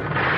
[0.00, 0.35] you.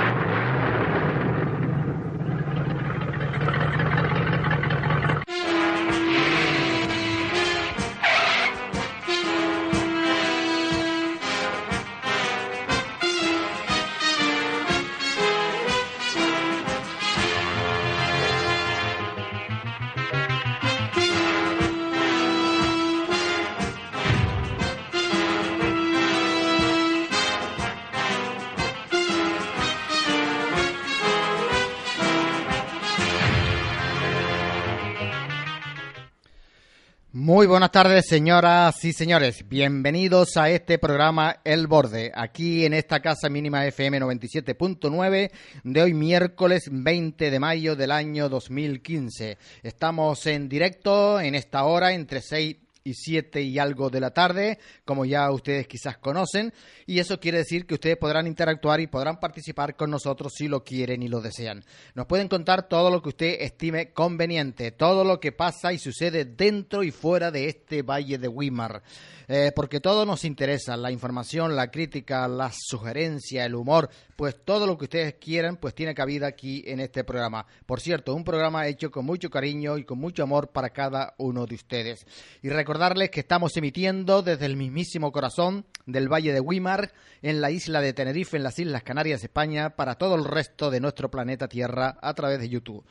[37.29, 39.47] Muy buenas tardes, señoras y señores.
[39.47, 45.31] Bienvenidos a este programa El Borde, aquí en esta casa mínima FM 97.9
[45.63, 49.37] de hoy miércoles 20 de mayo del año 2015.
[49.63, 52.57] Estamos en directo en esta hora entre 6
[52.89, 56.53] y 7 y algo de la tarde, como ya ustedes quizás conocen,
[56.87, 60.65] y eso quiere decir que ustedes podrán interactuar y podrán participar con nosotros si lo
[60.65, 61.65] quieren y lo desean.
[61.95, 66.25] Nos pueden contar todo lo que usted estime conveniente, todo lo que pasa y sucede
[66.25, 68.83] dentro y fuera de este Valle de Weimar.
[69.31, 74.67] Eh, porque todo nos interesa, la información, la crítica, la sugerencia, el humor, pues todo
[74.67, 77.45] lo que ustedes quieran, pues tiene cabida aquí en este programa.
[77.67, 81.45] Por cierto, un programa hecho con mucho cariño y con mucho amor para cada uno
[81.45, 82.07] de ustedes.
[82.43, 87.51] Y recordarles que estamos emitiendo desde el mismísimo corazón del Valle de Weimar, en la
[87.51, 91.49] isla de Tenerife, en las Islas Canarias, España, para todo el resto de nuestro planeta
[91.49, 92.85] Tierra a través de YouTube.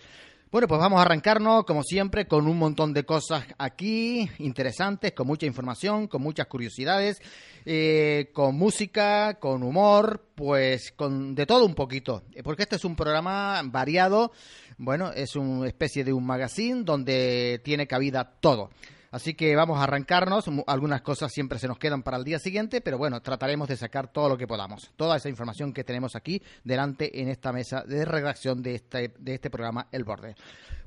[0.51, 5.25] Bueno, pues vamos a arrancarnos, como siempre, con un montón de cosas aquí interesantes, con
[5.25, 7.21] mucha información, con muchas curiosidades,
[7.63, 12.23] eh, con música, con humor, pues con de todo un poquito.
[12.43, 14.33] Porque este es un programa variado,
[14.77, 18.71] bueno, es una especie de un magazine donde tiene cabida todo.
[19.11, 20.45] Así que vamos a arrancarnos.
[20.67, 24.07] Algunas cosas siempre se nos quedan para el día siguiente, pero bueno, trataremos de sacar
[24.07, 24.91] todo lo que podamos.
[24.95, 29.33] Toda esa información que tenemos aquí delante en esta mesa de redacción de este, de
[29.33, 30.35] este programa El Borde.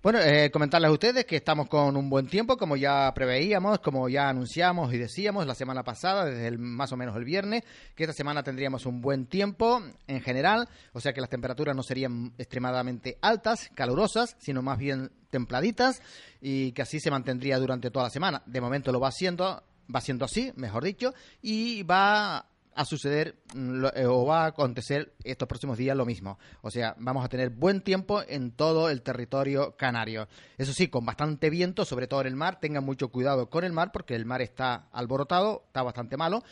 [0.05, 4.07] Bueno, eh, comentarles a ustedes que estamos con un buen tiempo, como ya preveíamos, como
[4.11, 8.03] ya anunciamos y decíamos la semana pasada, desde el, más o menos el viernes, que
[8.03, 12.35] esta semana tendríamos un buen tiempo en general, o sea que las temperaturas no serían
[12.37, 16.03] extremadamente altas, calurosas, sino más bien templaditas
[16.39, 18.43] y que así se mantendría durante toda la semana.
[18.45, 19.62] De momento lo va haciendo,
[19.93, 25.15] va siendo así, mejor dicho, y va a suceder mm, eh, o va a acontecer
[25.25, 26.38] estos próximos días lo mismo.
[26.62, 30.29] O sea, vamos a tener buen tiempo en todo el territorio canario.
[30.59, 32.61] Eso sí, con bastante viento, sobre todo en el mar.
[32.61, 36.43] Tengan mucho cuidado con el mar porque el mar está alborotado, está bastante malo.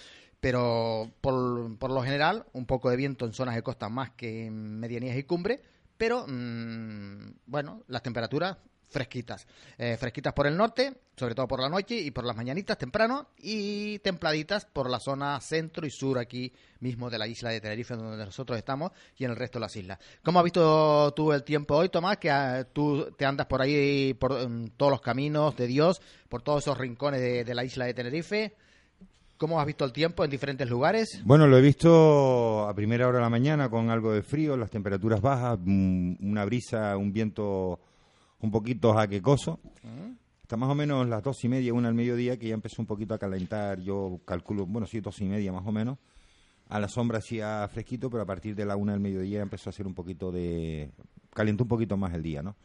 [0.40, 4.46] Pero por, por lo general, un poco de viento en zonas de costa más que
[4.46, 5.60] en medianías y cumbre.
[5.96, 8.56] Pero, mmm, bueno, las temperaturas
[8.92, 9.46] fresquitas.
[9.78, 13.28] Eh, fresquitas por el norte, sobre todo por la noche y por las mañanitas temprano,
[13.38, 17.96] y templaditas por la zona centro y sur aquí mismo de la isla de Tenerife,
[17.96, 19.98] donde nosotros estamos, y en el resto de las islas.
[20.22, 22.18] ¿Cómo has visto tú el tiempo hoy, Tomás?
[22.18, 24.36] Que ah, tú te andas por ahí, por
[24.76, 28.54] todos los caminos de Dios, por todos esos rincones de, la isla de Tenerife.
[29.36, 31.20] ¿Cómo has visto el tiempo en diferentes lugares?
[31.24, 34.70] Bueno, lo he visto a primera hora de la mañana con algo de frío, las
[34.70, 37.80] temperaturas bajas, una brisa, un viento
[38.42, 39.60] un poquito jaquecoso.
[40.42, 42.86] Está más o menos las dos y media, una al mediodía, que ya empezó un
[42.86, 43.80] poquito a calentar.
[43.80, 45.98] Yo calculo, bueno, sí, dos y media más o menos.
[46.68, 49.72] A la sombra hacía fresquito, pero a partir de la una del mediodía empezó a
[49.72, 50.90] hacer un poquito de.
[51.32, 52.56] calentó un poquito más el día, ¿no?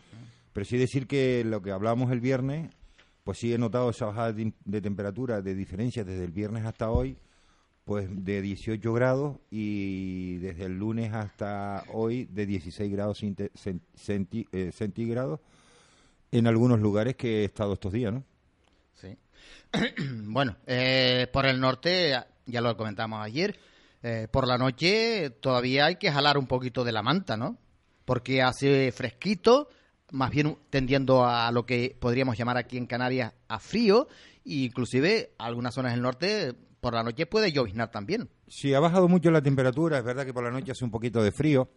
[0.52, 2.72] Pero sí decir que lo que hablábamos el viernes,
[3.24, 7.18] pues sí he notado esa bajada de, temperatura, de diferencia desde el viernes hasta hoy,
[7.86, 15.40] pues de 18 grados y desde el lunes hasta hoy de 16 grados eh, centígrados
[16.32, 18.24] en algunos lugares que he estado estos días, ¿no?
[18.96, 19.18] Sí.
[20.26, 22.14] bueno, eh, por el norte,
[22.46, 23.58] ya lo comentamos ayer,
[24.04, 27.58] eh, por la noche todavía hay que jalar un poquito de la manta, ¿no?
[28.06, 29.70] Porque hace fresquito,
[30.12, 34.08] más bien tendiendo a lo que podríamos llamar aquí en Canarias a frío,
[34.46, 38.30] e inclusive algunas zonas del norte por la noche puede lloviznar también.
[38.48, 41.22] Sí, ha bajado mucho la temperatura, es verdad que por la noche hace un poquito
[41.22, 41.70] de frío.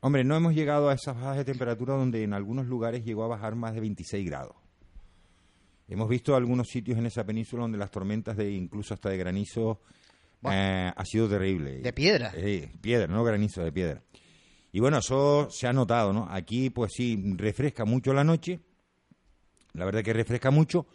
[0.00, 3.28] Hombre, no hemos llegado a esas bajas de temperatura donde en algunos lugares llegó a
[3.28, 4.56] bajar más de 26 grados.
[5.88, 9.80] Hemos visto algunos sitios en esa península donde las tormentas de incluso hasta de granizo
[10.50, 11.80] eh, ha sido terrible.
[11.80, 12.32] De piedra.
[12.34, 14.02] Eh, piedra, no granizo, de piedra.
[14.72, 16.26] Y bueno, eso se ha notado, ¿no?
[16.30, 18.60] Aquí, pues sí, refresca mucho la noche.
[19.72, 20.86] La verdad que refresca mucho.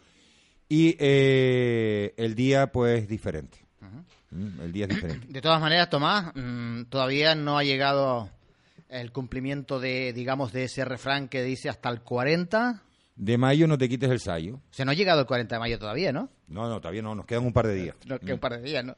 [0.68, 3.58] Y eh, el día, pues, diferente.
[4.30, 5.26] Mm, el día es diferente.
[5.28, 8.30] De todas maneras, Tomás, mm, todavía no ha llegado
[8.92, 12.82] el cumplimiento de, digamos, de ese refrán que dice hasta el 40.
[13.16, 14.60] De mayo no te quites el sayo.
[14.70, 16.28] Se no ha llegado el 40 de mayo todavía, ¿no?
[16.48, 17.96] No, no, todavía no, nos quedan un par de días.
[18.06, 18.96] Nos quedan un par de días, ¿no?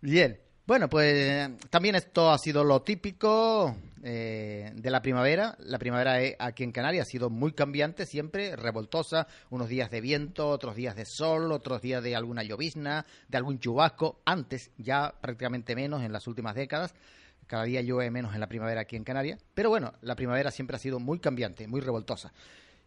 [0.00, 0.38] Bien.
[0.64, 5.56] Bueno, pues también esto ha sido lo típico eh, de la primavera.
[5.58, 9.26] La primavera aquí en Canarias ha sido muy cambiante, siempre revoltosa.
[9.50, 13.58] Unos días de viento, otros días de sol, otros días de alguna llovizna, de algún
[13.58, 14.20] chubasco.
[14.24, 16.94] Antes, ya prácticamente menos en las últimas décadas.
[17.52, 19.38] Cada día llueve menos en la primavera aquí en Canarias.
[19.52, 22.32] Pero bueno, la primavera siempre ha sido muy cambiante, muy revoltosa.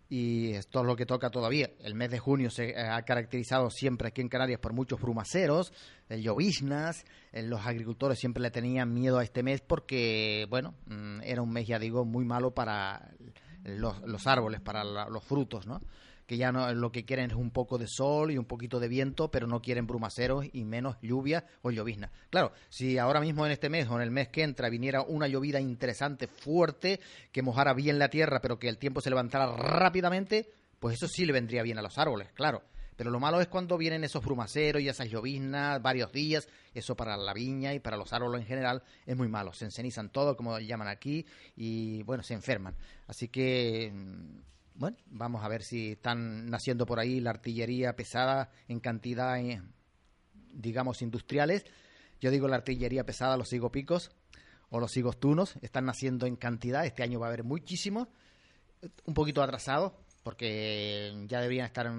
[0.10, 1.70] Y esto es lo que toca todavía.
[1.84, 5.72] El mes de junio se eh, ha caracterizado siempre aquí en Canarias por muchos brumaceros,
[6.10, 7.06] eh, lloviznas.
[7.32, 11.52] Eh, los agricultores siempre le tenían miedo a este mes porque, bueno, mm, era un
[11.52, 13.12] mes, ya digo, muy malo para
[13.66, 15.80] los, los árboles, para los frutos, ¿no?
[16.26, 18.88] Que ya no lo que quieren es un poco de sol y un poquito de
[18.88, 22.12] viento, pero no quieren brumaceros y menos lluvia o llovizna.
[22.30, 25.28] Claro, si ahora mismo en este mes o en el mes que entra viniera una
[25.28, 27.00] llovida interesante, fuerte,
[27.32, 30.50] que mojara bien la tierra, pero que el tiempo se levantara rápidamente,
[30.80, 32.64] pues eso sí le vendría bien a los árboles, claro.
[32.96, 36.48] Pero lo malo es cuando vienen esos brumaceros y esas lloviznas varios días.
[36.74, 39.52] Eso para la viña y para los árboles en general es muy malo.
[39.52, 41.26] Se encenizan todo, como llaman aquí,
[41.58, 42.76] y bueno, se enferman.
[43.08, 48.52] Así que mm, bueno, vamos a ver si están naciendo por ahí la artillería pesada
[48.68, 49.62] en cantidad, eh,
[50.54, 51.66] digamos, industriales.
[52.20, 54.12] Yo digo la artillería pesada, los picos
[54.70, 56.86] o los tunos, están naciendo en cantidad.
[56.86, 58.08] Este año va a haber muchísimos,
[59.06, 59.94] un poquito atrasados,
[60.24, 61.92] porque ya deberían estar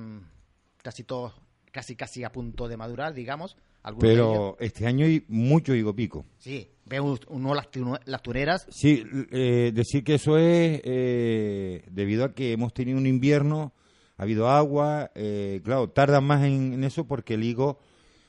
[0.83, 1.35] casi todos,
[1.73, 3.57] casi casi a punto de madurar, digamos.
[4.01, 6.27] Pero este año hay mucho higo pico.
[6.39, 7.69] Sí, veo uno las,
[8.05, 8.67] las tuneras.
[8.71, 13.75] Sí, eh, decir que eso es eh, debido a que hemos tenido un invierno,
[14.17, 17.81] ha habido agua, eh, claro, tardan más en, eso porque el higo,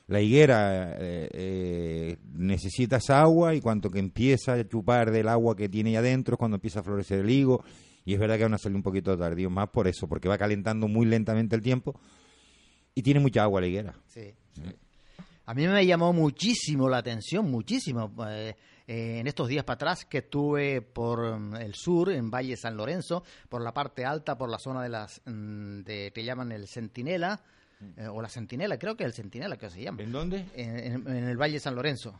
[0.06, 0.96] la higuera
[2.32, 6.34] necesita esa agua y cuanto que empieza a chupar del agua que tiene ahí adentro
[6.34, 7.62] es cuando empieza a florecer el higo.
[8.04, 10.38] Y es verdad que van a salir un poquito tardío, más por eso, porque va
[10.38, 12.00] calentando muy lentamente el tiempo
[12.94, 13.94] y tiene mucha agua la higuera.
[14.06, 14.34] sí.
[15.48, 18.54] A mí me llamó muchísimo la atención, muchísimo, eh,
[18.86, 22.76] eh, en estos días para atrás que estuve por mm, el sur, en Valle San
[22.76, 26.68] Lorenzo, por la parte alta, por la zona de las mm, de, que llaman el
[26.68, 27.40] Centinela,
[27.96, 30.02] eh, o la Centinela, creo que es el Centinela que se llama.
[30.02, 30.44] ¿En dónde?
[30.54, 32.12] En, el Valle San Lorenzo.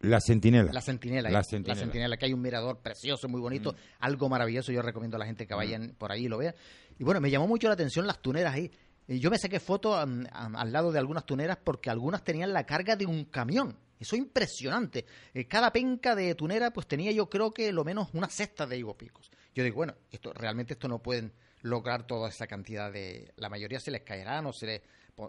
[0.00, 0.70] La Centinela.
[0.70, 1.30] La Centinela.
[1.30, 2.18] La Centinela.
[2.18, 3.76] que hay un mirador precioso, muy bonito, mm.
[4.00, 4.72] algo maravilloso.
[4.72, 6.54] Yo recomiendo a la gente que vayan por ahí y lo vean.
[6.98, 8.70] Y bueno, me llamó mucho la atención las tuneras ahí.
[9.08, 13.06] Yo me saqué fotos al lado de algunas tuneras porque algunas tenían la carga de
[13.06, 13.74] un camión.
[13.98, 15.06] Eso es impresionante.
[15.34, 18.78] Eh, cada penca de tunera pues tenía yo creo que lo menos una cesta de
[18.78, 19.30] higopicos.
[19.54, 23.32] Yo digo, bueno, esto realmente esto no pueden lograr toda esa cantidad de...
[23.36, 24.82] La mayoría se les caerán o se,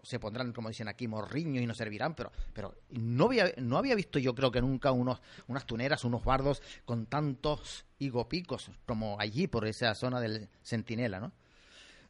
[0.03, 3.95] se pondrán, como dicen aquí, morriños y no servirán, pero, pero no, había, no había
[3.95, 9.47] visto yo creo que nunca unos, unas tuneras, unos bardos con tantos higopicos como allí
[9.47, 11.31] por esa zona del Centinela, ¿no?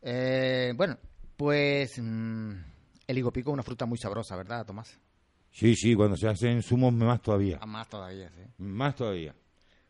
[0.01, 0.97] Eh, bueno,
[1.39, 2.51] pues mm,
[3.07, 4.99] el higo pico es una fruta muy sabrosa, ¿verdad, Tomás?
[5.53, 7.59] Sí, sí, cuando se hacen zumos más todavía.
[7.61, 8.43] Ah, más todavía, sí.
[8.57, 9.33] Más todavía.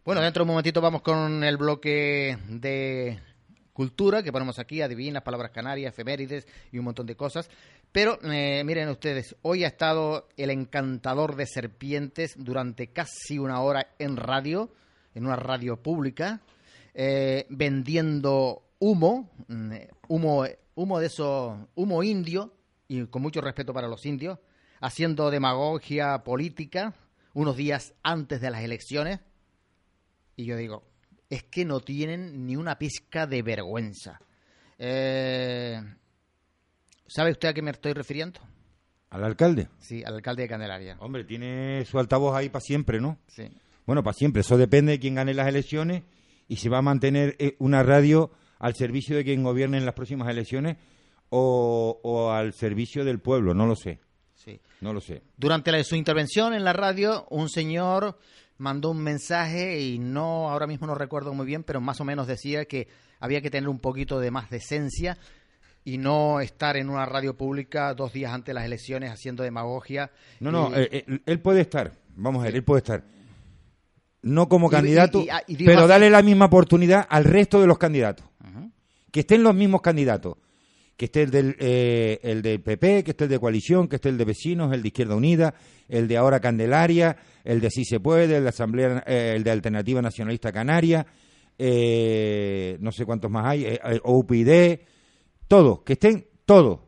[0.05, 3.19] Bueno, dentro de un momentito vamos con el bloque de
[3.73, 7.49] cultura que ponemos aquí, adivinas, palabras canarias, efemérides y un montón de cosas.
[7.91, 13.95] Pero eh, miren ustedes, hoy ha estado el encantador de serpientes durante casi una hora
[13.97, 14.71] en radio,
[15.15, 16.41] en una radio pública,
[16.93, 19.71] eh, vendiendo humo, mm,
[20.07, 20.45] humo,
[20.75, 22.53] humo de eso, humo indio,
[22.87, 24.39] y con mucho respeto para los indios,
[24.81, 26.95] haciendo demagogia política
[27.33, 29.19] unos días antes de las elecciones.
[30.35, 30.83] Y yo digo,
[31.29, 34.19] es que no tienen ni una pizca de vergüenza.
[34.77, 35.79] Eh,
[37.07, 38.39] ¿Sabe usted a qué me estoy refiriendo?
[39.09, 39.67] ¿Al alcalde?
[39.79, 40.97] Sí, al alcalde de Candelaria.
[40.99, 43.17] Hombre, tiene su altavoz ahí para siempre, ¿no?
[43.27, 43.49] Sí.
[43.85, 44.41] Bueno, para siempre.
[44.41, 46.03] Eso depende de quién gane las elecciones
[46.47, 49.95] y si va a mantener eh, una radio al servicio de quien gobierne en las
[49.95, 50.77] próximas elecciones
[51.29, 53.53] o, o al servicio del pueblo.
[53.53, 53.99] No lo sé.
[54.35, 54.59] Sí.
[54.81, 55.21] No lo sé.
[55.37, 58.17] Durante la- su intervención en la radio, un señor
[58.57, 62.27] mandó un mensaje y no, ahora mismo no recuerdo muy bien, pero más o menos
[62.27, 62.87] decía que
[63.19, 65.17] había que tener un poquito de más decencia
[65.85, 70.11] y no estar en una radio pública dos días antes de las elecciones haciendo demagogia.
[70.41, 71.91] No, no, Y- eh, eh, él puede estar.
[72.15, 73.03] Vamos a ver, él puede estar.
[74.21, 78.25] No como Y- candidato, y- pero dale la misma oportunidad al resto de los candidatos.
[79.11, 80.37] Que estén los mismos candidatos.
[80.97, 84.09] Que esté el del, eh, el del PP, que esté el de coalición, que esté
[84.09, 85.53] el de vecinos, el de Izquierda Unida,
[85.87, 89.51] el de ahora Candelaria, el de Sí se puede, el de Asamblea, eh, el de
[89.51, 91.05] Alternativa Nacionalista Canaria,
[91.61, 94.85] eh, no sé cuántos más hay, eh, eh, OPD,
[95.49, 96.79] todos, que estén todos.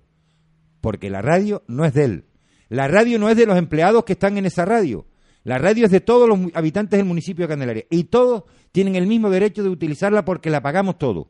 [0.80, 2.26] Porque la radio no es de él.
[2.70, 5.06] La radio no es de los empleados que están en esa radio.
[5.44, 7.86] La radio es de todos los habitantes del municipio de Candelaria.
[7.90, 11.28] Y todos tienen el mismo derecho de utilizarla porque la pagamos todos.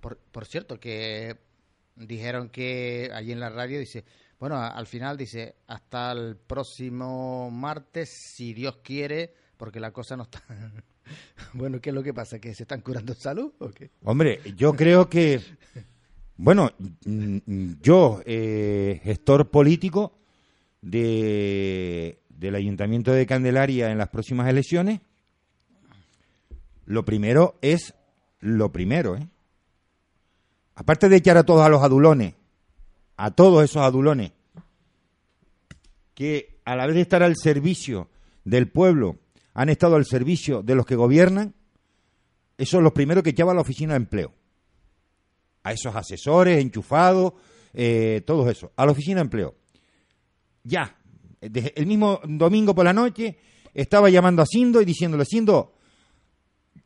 [0.00, 1.36] Por, por cierto, que
[1.96, 4.04] dijeron que allí en la radio dice,
[4.38, 10.22] bueno, al final dice, hasta el próximo martes, si Dios quiere, porque la cosa no
[10.22, 10.42] está...
[11.52, 12.38] bueno, ¿qué es lo que pasa?
[12.38, 13.90] ¿Que se están curando en salud o qué?
[14.02, 15.40] Hombre, yo creo que,
[16.36, 16.72] bueno,
[17.82, 20.18] yo, eh, gestor político
[20.80, 25.00] de, del Ayuntamiento de Candelaria en las próximas elecciones,
[26.86, 27.94] lo primero es
[28.40, 29.28] lo primero, ¿eh?
[30.80, 32.32] Aparte de echar a todos a los adulones,
[33.18, 34.32] a todos esos adulones,
[36.14, 38.08] que a la vez de estar al servicio
[38.46, 39.18] del pueblo,
[39.52, 41.54] han estado al servicio de los que gobiernan,
[42.56, 44.32] eso es lo primero que echaba a la oficina de empleo.
[45.64, 47.34] A esos asesores, enchufados,
[47.74, 48.72] eh, todo eso.
[48.74, 49.56] A la oficina de empleo.
[50.64, 50.96] Ya.
[51.42, 53.36] El mismo domingo por la noche
[53.74, 55.74] estaba llamando a Sindo y diciéndole, Sindo,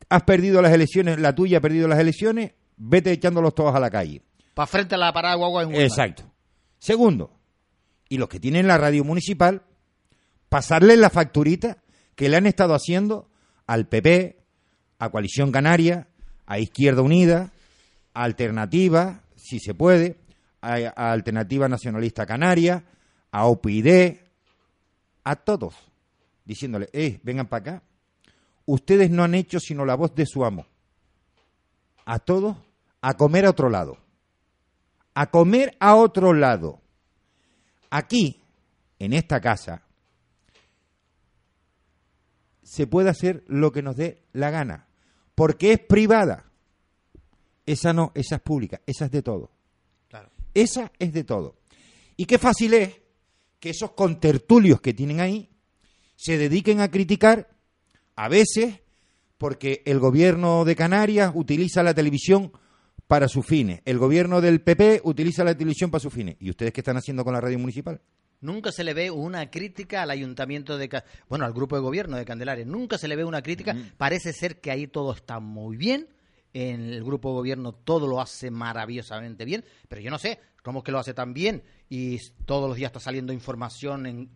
[0.09, 3.89] has perdido las elecciones, la tuya ha perdido las elecciones, vete echándolos todos a la
[3.89, 4.21] calle.
[4.53, 5.83] Para frente a la parada de guagua en Huelva.
[5.83, 6.23] Exacto.
[6.79, 7.31] Segundo,
[8.09, 9.63] y los que tienen la radio municipal,
[10.49, 11.77] pasarles la facturita
[12.15, 13.29] que le han estado haciendo
[13.67, 14.37] al PP,
[14.99, 16.07] a Coalición Canaria,
[16.45, 17.51] a Izquierda Unida,
[18.13, 20.17] a Alternativa, si se puede,
[20.61, 22.85] a, a Alternativa Nacionalista Canaria,
[23.31, 24.17] a OPID,
[25.25, 25.75] a todos,
[26.45, 27.83] diciéndole, eh, vengan para acá.
[28.65, 30.65] Ustedes no han hecho sino la voz de su amo.
[32.05, 32.57] A todos,
[33.01, 33.97] a comer a otro lado
[35.15, 36.81] a comer a otro lado.
[37.89, 38.41] Aquí,
[38.99, 39.81] en esta casa,
[42.61, 44.87] se puede hacer lo que nos dé la gana,
[45.33, 46.51] porque es privada.
[47.65, 49.49] Esa no, esa es pública, esa es de todo.
[50.09, 50.29] Claro.
[50.53, 51.55] Esa es de todo.
[52.17, 53.01] Y qué fácil es
[53.59, 55.49] que esos contertulios que tienen ahí
[56.15, 57.49] se dediquen a criticar,
[58.15, 58.81] a veces,
[59.37, 62.51] porque el gobierno de Canarias utiliza la televisión
[63.07, 66.37] para sus fines, el gobierno del PP utiliza la televisión para sus fines.
[66.39, 68.01] ¿Y ustedes qué están haciendo con la radio municipal?
[68.41, 71.03] Nunca se le ve una crítica al ayuntamiento de...
[71.29, 72.65] Bueno, al grupo de gobierno de Candelaria.
[72.65, 73.75] Nunca se le ve una crítica.
[73.97, 76.09] Parece ser que ahí todo está muy bien.
[76.53, 79.65] En el grupo de gobierno todo lo hace maravillosamente bien.
[79.87, 81.63] Pero yo no sé cómo es que lo hace tan bien.
[81.89, 84.29] Y todos los días está saliendo información en,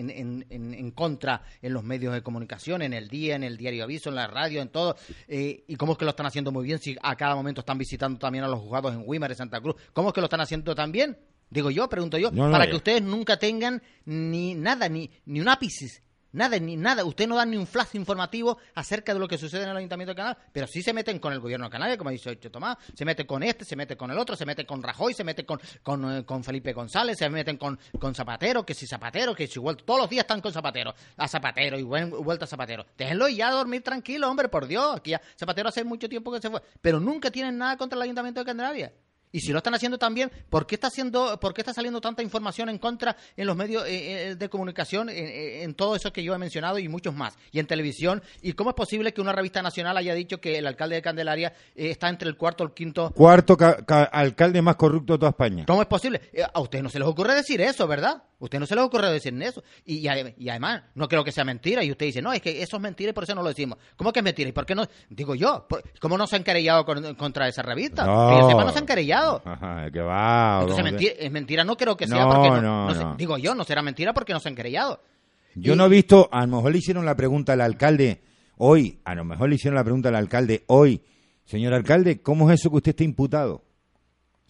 [0.00, 3.56] en, en- en- en contra en los medios de comunicación, en el día, en el
[3.56, 4.96] diario aviso, en la radio, en todo.
[5.28, 7.78] Eh, ¿Y cómo es que lo están haciendo muy bien si a cada momento están
[7.78, 9.76] visitando también a los juzgados en Weimar, en Santa Cruz?
[9.92, 11.16] ¿Cómo es que lo están haciendo tan bien?
[11.50, 15.40] Digo yo, pregunto yo, No, no, para que ustedes nunca tengan ni nada, ni, ni
[15.40, 17.04] un ápice Nada, ni nada.
[17.04, 20.12] Usted no da ni un flash informativo acerca de lo que sucede en el Ayuntamiento
[20.12, 22.76] de Canarias, pero sí se meten con el gobierno de Canarias, como ha dicho Tomás,
[22.94, 25.44] se mete con este, se mete con el otro, se mete con Rajoy, se mete
[25.44, 29.46] con, con, eh, con Felipe González, se meten con, con Zapatero, que si Zapatero, que
[29.46, 29.84] si vuelto.
[29.84, 32.86] Todos los días están con Zapatero, a Zapatero y vuelta a Zapatero.
[32.96, 34.96] Déjenlo ya dormir tranquilo, hombre, por Dios.
[34.96, 38.02] Aquí ya Zapatero hace mucho tiempo que se fue, pero nunca tienen nada contra el
[38.02, 38.92] Ayuntamiento de Canarias.
[39.32, 42.22] Y si lo están haciendo también, ¿por qué está haciendo, por qué está saliendo tanta
[42.22, 46.34] información en contra en los medios eh, eh, de comunicación, en, todo eso que yo
[46.34, 48.22] he mencionado y muchos más, y en televisión?
[48.42, 51.52] ¿Y cómo es posible que una revista nacional haya dicho que el alcalde de Candelaria
[51.76, 53.10] eh, está entre el cuarto y el quinto?
[53.10, 53.56] Cuarto
[54.12, 55.64] alcalde más corrupto de toda España.
[55.66, 56.20] ¿Cómo es posible?
[56.52, 58.22] a ustedes no se les ocurre decir eso, ¿verdad?
[58.40, 59.62] A ustedes no se les ocurre decir eso.
[59.84, 61.84] Y, y, además, no creo que sea mentira.
[61.84, 63.78] Y usted dice, no, es que eso es mentira y por eso no lo decimos.
[63.96, 64.48] ¿Cómo que es mentira?
[64.48, 64.86] ¿Y por qué no?
[65.10, 65.66] Digo yo,
[66.00, 68.06] ¿cómo no se han querellado contra esa revista?
[68.06, 68.30] No.
[68.30, 69.42] Que yo sepa, no se han querellado.
[69.44, 70.60] Ajá, que va.
[70.62, 74.32] Entonces, es mentira, no creo que sea porque no, Digo yo, no será mentira porque
[74.32, 75.02] no se han querellado.
[75.54, 78.22] Yo no he visto, a lo mejor le hicieron la pregunta al alcalde
[78.56, 81.02] hoy, a lo mejor le hicieron la pregunta al alcalde hoy,
[81.44, 83.64] señor alcalde, ¿cómo es eso que usted está imputado?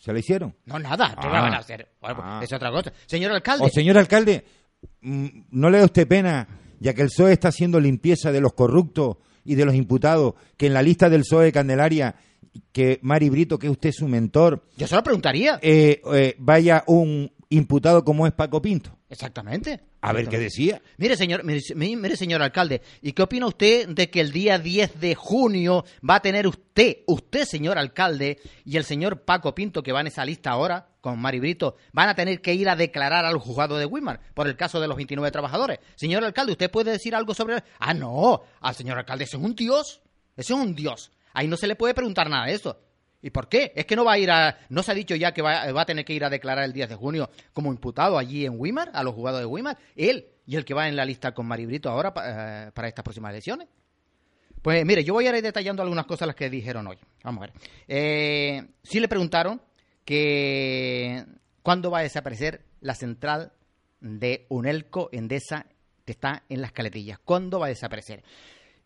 [0.01, 0.57] ¿Se le hicieron?
[0.65, 1.61] No, nada, ¿qué van a ah.
[1.61, 1.87] hacer?
[2.01, 2.41] Ah.
[2.43, 2.91] Es otra cosa.
[3.07, 3.67] Señor alcalde.
[3.67, 4.45] O señor alcalde,
[5.03, 8.55] mm, ¿no le da usted pena, ya que el PSOE está haciendo limpieza de los
[8.55, 12.15] corruptos y de los imputados, que en la lista del PSOE de Candelaria,
[12.73, 14.65] que Mari Brito, que usted es su mentor...
[14.79, 15.59] Yo se lo preguntaría.
[15.61, 18.97] Eh, eh, vaya un imputado como es Paco Pinto.
[19.11, 19.81] Exactamente.
[20.03, 20.81] A ver qué decía.
[20.97, 25.17] Mire señor, mire, señor alcalde, ¿y qué opina usted de que el día 10 de
[25.17, 30.01] junio va a tener usted, usted señor alcalde, y el señor Paco Pinto, que va
[30.01, 33.39] en esa lista ahora, con Mari Brito, van a tener que ir a declarar al
[33.39, 35.81] juzgado de Wimar por el caso de los 29 trabajadores?
[35.97, 37.65] Señor alcalde, ¿usted puede decir algo sobre...?
[37.81, 40.03] Ah, no, al señor alcalde, ese es un dios,
[40.37, 41.11] ese es un dios.
[41.33, 42.79] Ahí no se le puede preguntar nada de eso.
[43.23, 43.73] ¿Y por qué?
[43.77, 44.59] Es que no va a ir a.
[44.71, 46.89] No se ha dicho ya que va, a tener que ir a declarar el 10
[46.89, 49.79] de junio como imputado allí en Wimar, a los jugadores de Wimar.
[49.95, 53.31] Él y el que va en la lista con Maribrito ahora eh, para estas próximas
[53.31, 53.69] elecciones.
[54.63, 56.99] Pues mire, yo voy a ir detallando algunas cosas las que dijeron hoy.
[57.23, 57.53] Vamos a ver.
[57.89, 59.61] Eh, sí le preguntaron
[60.05, 61.25] que
[61.63, 63.53] cuándo va a desaparecer la central
[64.01, 65.67] de Unelco Endesa
[66.05, 67.19] que está en las caletillas.
[67.19, 68.23] ¿Cuándo va a desaparecer?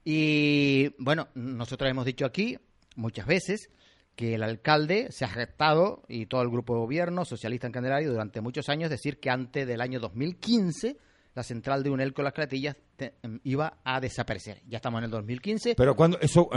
[0.04, 2.58] Y bueno, nosotros hemos dicho aquí
[2.96, 3.70] muchas veces
[4.16, 8.08] que el alcalde se ha retado y todo el grupo de gobierno socialista en Candelaria
[8.08, 10.96] durante muchos años decir que antes del año 2015
[11.34, 14.62] la central de UNEL con las clatillas em, iba a desaparecer.
[14.68, 15.74] Ya estamos en el 2015.
[15.76, 16.48] ¿Pero cuando eso,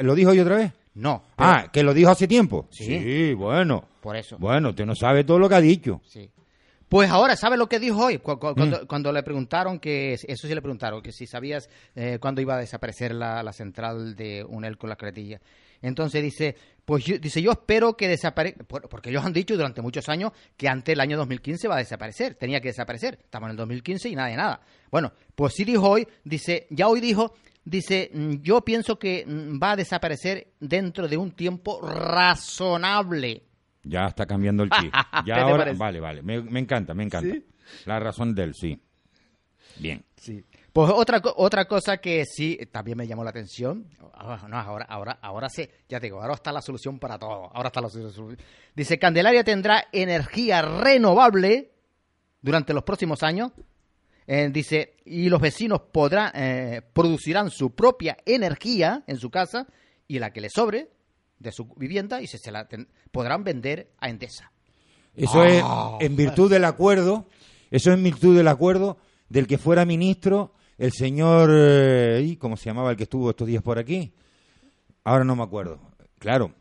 [0.00, 0.72] lo dijo hoy otra vez?
[0.94, 1.24] No.
[1.38, 2.68] Ah, que lo dijo hace tiempo.
[2.70, 2.84] Sí.
[2.84, 3.34] sí.
[3.34, 3.88] bueno.
[4.02, 4.36] Por eso.
[4.38, 6.02] Bueno, usted no sabe todo lo que ha dicho.
[6.04, 6.30] Sí.
[6.88, 8.18] Pues ahora, ¿sabe lo que dijo hoy?
[8.18, 8.86] Mm.
[8.86, 12.58] Cuando, le preguntaron que, eso sí le preguntaron, que si sabías eh, cuándo iba a
[12.58, 15.40] desaparecer la, la central de UNEL con las clatillas.
[15.82, 20.08] Entonces dice, pues yo, dice, yo espero que desaparezca, porque ellos han dicho durante muchos
[20.08, 23.18] años que antes del año 2015 va a desaparecer, tenía que desaparecer.
[23.22, 24.60] Estamos en el 2015 y nada de nada.
[24.90, 27.34] Bueno, pues sí dijo hoy, dice, ya hoy dijo,
[27.64, 33.42] dice, mm, yo pienso que mm, va a desaparecer dentro de un tiempo razonable.
[33.82, 34.92] Ya está cambiando el chip.
[35.26, 37.36] Ya ahora, vale, vale, me, encanta, me encanta.
[37.84, 38.80] La razón del sí.
[39.78, 40.04] Bien.
[40.16, 40.44] Sí.
[40.76, 45.18] Pues otra, otra cosa que sí también me llamó la atención, ah, no, ahora, ahora,
[45.22, 48.36] ahora sí, ya digo, ahora está la solución para todo, ahora está la solución.
[48.74, 51.72] Dice, Candelaria tendrá energía renovable
[52.42, 53.52] durante los próximos años,
[54.26, 59.66] eh, dice, y los vecinos podrán, eh, producirán su propia energía en su casa
[60.06, 60.90] y la que les sobre
[61.38, 62.68] de su vivienda y se, se la
[63.10, 64.52] podrán vender a Endesa.
[65.14, 65.96] Eso es ah.
[66.02, 67.30] en virtud del acuerdo,
[67.70, 68.98] eso es en virtud del acuerdo
[69.30, 73.62] del que fuera ministro el señor, eh, ¿cómo se llamaba el que estuvo estos días
[73.62, 74.12] por aquí?
[75.04, 75.80] Ahora no me acuerdo.
[76.18, 76.52] Claro.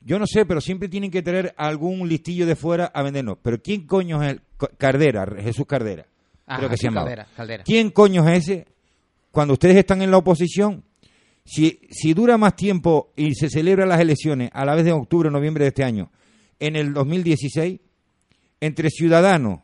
[0.00, 3.38] Yo no sé, pero siempre tienen que tener algún listillo de fuera a vendernos.
[3.42, 4.42] Pero ¿quién coño es el
[4.78, 6.06] Cardera, Jesús Cardera?
[6.56, 7.06] creo que se llama.
[7.64, 8.66] ¿Quién coño es ese?
[9.30, 10.82] Cuando ustedes están en la oposición,
[11.44, 15.28] si, si dura más tiempo y se celebran las elecciones a la vez de octubre
[15.28, 16.10] o noviembre de este año,
[16.58, 17.80] en el 2016,
[18.60, 19.60] entre Ciudadanos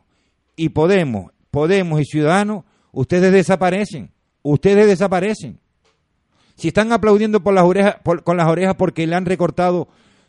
[0.55, 2.63] y Podemos, Podemos y Ciudadanos,
[2.97, 5.59] ustedes desaparecen, ustedes desaparecen.
[6.55, 9.87] Si están aplaudiendo por las orejas, con las orejas porque le han recortado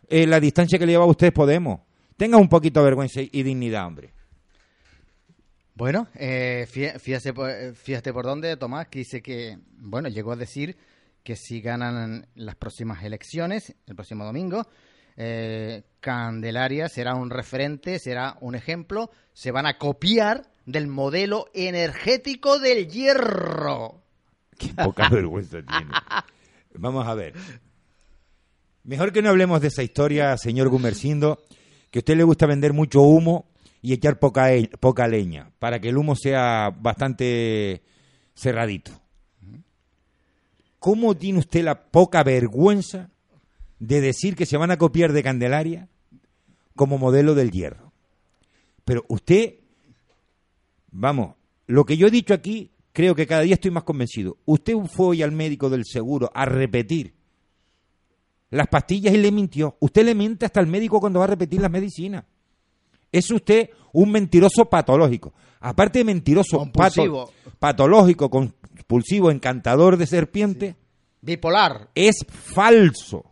[0.08, 1.80] eh, la distancia que le lleva a ustedes Podemos,
[2.18, 4.12] tengan un poquito de vergüenza y dignidad, hombre.
[5.74, 10.76] Bueno, eh, fíjate, fíjate por dónde, Tomás, que dice que, bueno, llegó a decir
[11.22, 14.66] que si ganan las próximas elecciones, el próximo domingo,
[15.20, 22.60] eh, Candelaria será un referente, será un ejemplo, se van a copiar del modelo energético
[22.60, 24.00] del hierro.
[24.56, 25.90] Qué poca vergüenza tiene.
[26.74, 27.34] Vamos a ver.
[28.84, 31.42] Mejor que no hablemos de esa historia, señor Gumercindo,
[31.90, 33.48] que a usted le gusta vender mucho humo
[33.82, 37.82] y echar poca, poca leña, para que el humo sea bastante
[38.34, 38.92] cerradito.
[40.78, 43.10] ¿Cómo tiene usted la poca vergüenza
[43.78, 45.88] de decir que se van a copiar de Candelaria
[46.74, 47.92] como modelo del hierro?
[48.84, 49.56] Pero usted,
[50.90, 51.34] vamos,
[51.66, 54.38] lo que yo he dicho aquí, creo que cada día estoy más convencido.
[54.46, 57.14] Usted fue hoy al médico del seguro a repetir
[58.50, 59.76] las pastillas y le mintió.
[59.80, 62.24] Usted le miente hasta el médico cuando va a repetir las medicinas.
[63.12, 65.32] Es usted un mentiroso patológico.
[65.60, 67.30] Aparte de mentiroso Compulsivo.
[67.58, 70.76] patológico, compulsivo, encantador de serpiente,
[71.20, 71.90] Bipolar.
[71.94, 73.24] es falso.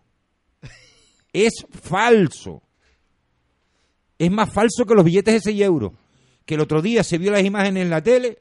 [1.36, 2.62] Es falso.
[4.18, 5.92] Es más falso que los billetes de 6 euros.
[6.46, 8.38] Que el otro día se vio las imágenes en la tele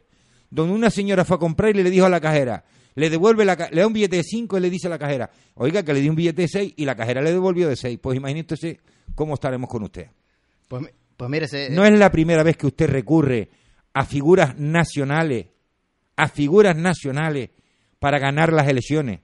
[0.49, 3.55] donde una señora fue a comprar y le dijo a la cajera, le devuelve la,
[3.71, 5.99] le da un billete de 5 y le dice a la cajera, oiga que le
[5.99, 7.99] di un billete de 6 y la cajera le devolvió de 6.
[8.01, 8.79] Pues imagínese
[9.13, 10.07] cómo estaremos con usted.
[10.69, 10.85] Pues,
[11.17, 13.49] pues No es la primera vez que usted recurre
[13.93, 15.47] a figuras nacionales,
[16.15, 17.49] a figuras nacionales
[17.99, 19.19] para ganar las elecciones.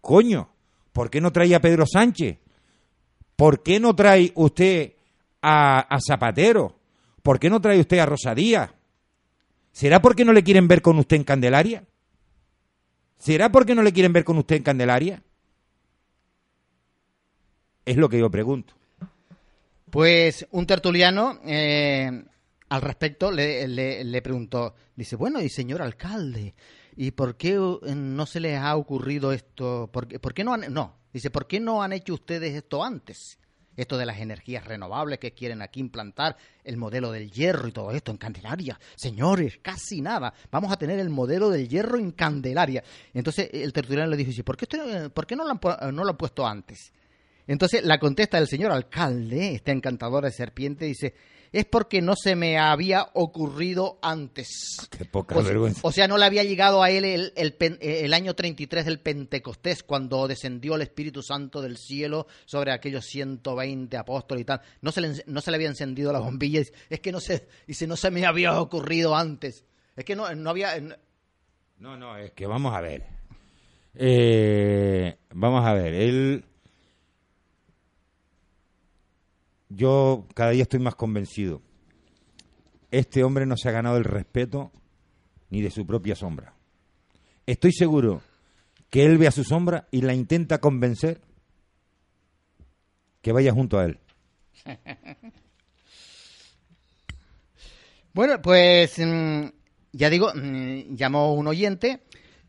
[0.00, 0.52] Coño,
[0.92, 2.38] ¿por qué no trae a Pedro Sánchez?
[3.42, 4.92] ¿Por qué no trae usted
[5.42, 6.76] a, a Zapatero?
[7.24, 8.70] ¿Por qué no trae usted a Rosa Díaz?
[9.72, 11.82] ¿Será porque no le quieren ver con usted en Candelaria?
[13.18, 15.24] ¿Será porque no le quieren ver con usted en Candelaria?
[17.84, 18.74] Es lo que yo pregunto.
[19.90, 22.22] Pues un tertuliano eh,
[22.68, 26.54] al respecto le, le- le preguntó, dice, bueno, y señor alcalde,
[26.94, 29.90] ¿y por qué eh, no se les ha ocurrido esto?
[29.92, 32.82] ¿Por qué, por qué no han, no, dice, ¿por qué no han hecho ustedes esto
[32.84, 33.38] antes?
[33.74, 37.90] Esto de las energías renovables que quieren aquí implantar, el modelo del hierro y todo
[37.92, 38.78] esto en Candelaria.
[38.96, 40.34] Señores, casi nada.
[40.50, 42.84] Vamos a tener el modelo del hierro en Candelaria.
[43.14, 45.90] Entonces el tertuliano le dijo, dice, ¿por qué, esto- por qué no, lo han, pu-
[45.92, 46.92] no lo han puesto antes?
[47.46, 51.14] Entonces la contesta del señor alcalde, esta encantadora de serpiente, dice,
[51.52, 54.88] es porque no se me había ocurrido antes.
[54.90, 55.80] Qué poca o, vergüenza.
[55.84, 59.00] o sea, no le había llegado a él el, el eh, el año 33 del
[59.00, 64.62] Pentecostés, cuando descendió el Espíritu Santo del cielo sobre aquellos 120 apóstoles y tal.
[64.80, 66.60] No se le, no se le había encendido la bombilla.
[66.60, 69.64] y Es que no se, dice, no se me había ocurrido antes.
[69.94, 70.80] Es que no, no había...
[70.80, 70.96] no-
[71.78, 73.04] No, no, es que vamos a ver.
[73.94, 76.44] Eh, vamos a ver, él...
[79.74, 81.62] Yo cada día estoy más convencido.
[82.90, 84.70] Este hombre no se ha ganado el respeto
[85.50, 86.54] ni de su propia sombra.
[87.46, 88.22] Estoy seguro
[88.90, 91.20] que él ve a su sombra y la intenta convencer
[93.22, 93.98] que vaya junto a él.
[98.14, 99.44] Bueno, pues mm,
[99.92, 102.02] ya digo, mm, llamó un oyente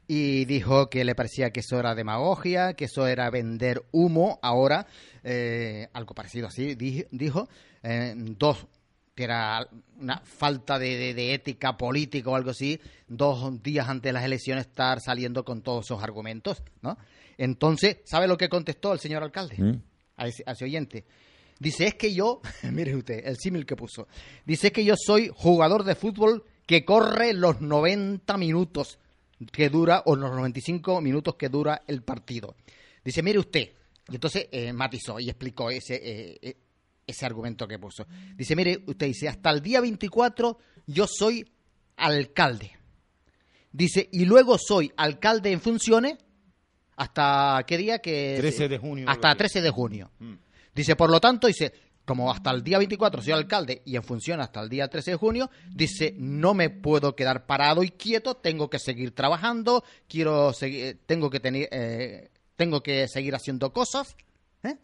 [0.07, 4.39] y dijo que le parecía que eso era demagogia, que eso era vender humo.
[4.41, 4.87] Ahora,
[5.23, 7.47] eh, algo parecido así, di- dijo.
[7.81, 8.65] Eh, dos,
[9.15, 9.67] que era
[9.99, 14.23] una falta de, de- de ética política o algo así, dos días antes de las
[14.23, 16.97] elecciones estar saliendo con todos esos argumentos, ¿no?
[17.37, 19.55] Entonces, ¿sabe lo que contestó el señor alcalde?
[19.57, 19.81] ¿Mm?
[20.17, 21.05] a ese, a ese oyente.
[21.59, 24.07] Dice, es que yo, mire usted, el símil que puso.
[24.45, 28.99] Dice es que yo soy jugador de fútbol que corre los 90 minutos
[29.51, 32.55] que dura, o los 95 minutos que dura el partido.
[33.03, 33.69] Dice, mire usted.
[34.09, 36.57] Y entonces eh, matizó y explicó ese, eh, eh,
[37.07, 38.05] ese argumento que puso.
[38.35, 41.49] Dice, mire usted, dice, hasta el día 24 yo soy
[41.95, 42.71] alcalde.
[43.71, 46.17] Dice, y luego soy alcalde en funciones
[46.95, 49.53] hasta qué día que 13 de junio, hasta algo así.
[49.53, 50.11] 13 de junio.
[50.19, 50.33] Mm.
[50.75, 51.73] Dice, por lo tanto, dice,
[52.05, 55.17] como hasta el día 24 soy alcalde y en función hasta el día 13 de
[55.17, 60.99] junio, dice, no me puedo quedar parado y quieto, tengo que seguir trabajando, quiero seguir,
[61.05, 64.15] tengo que tener, eh, tengo que seguir haciendo cosas,
[64.63, 64.77] ¿eh?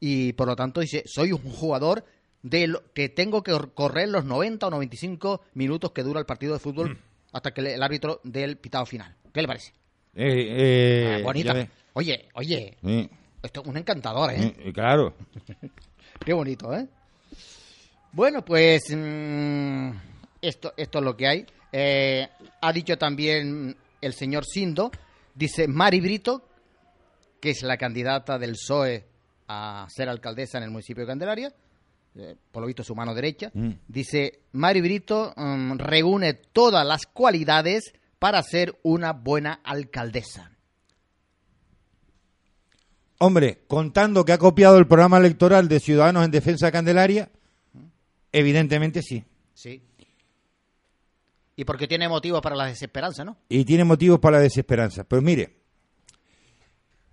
[0.00, 2.04] y por lo tanto dice, soy un jugador
[2.42, 6.54] de lo, que tengo que correr los 90 o 95 minutos que dura el partido
[6.54, 6.98] de fútbol
[7.32, 9.14] hasta que el, árbitro dé el pitado final.
[9.32, 9.72] ¿Qué le parece?
[10.14, 11.66] Eh, eh, Ah.
[11.94, 12.76] Oye, oye,
[13.42, 14.72] esto es un encantador, ¿eh?
[14.72, 15.14] claro.
[16.24, 16.86] Qué bonito, ¿eh?
[18.12, 19.90] Bueno, pues mm,
[20.40, 21.46] esto, esto es lo que hay.
[21.72, 22.28] Eh,
[22.60, 24.90] ha dicho también el señor Sindo,
[25.34, 26.48] dice Mari Brito,
[27.42, 29.04] que es la candidata del PSOE
[29.48, 31.52] a ser alcaldesa en el municipio de Candelaria,
[32.14, 33.70] eh, por lo visto su mano derecha, Mm.
[33.88, 40.52] dice Mari Brito mm, reúne todas las cualidades para ser una buena alcaldesa.
[43.18, 47.28] Hombre, contando que ha copiado el programa electoral de Ciudadanos en Defensa de Candelaria,
[48.30, 49.24] evidentemente sí.
[49.54, 49.82] Sí.
[51.56, 53.36] Y porque tiene motivos para la desesperanza, ¿no?
[53.48, 55.02] Y tiene motivos para la desesperanza.
[55.04, 55.61] Pero mire,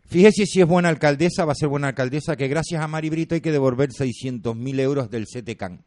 [0.09, 3.35] fíjese si es buena alcaldesa, va a ser buena alcaldesa, que gracias a Mari Brito
[3.35, 5.83] hay que devolver 600.000 euros del CETECAN.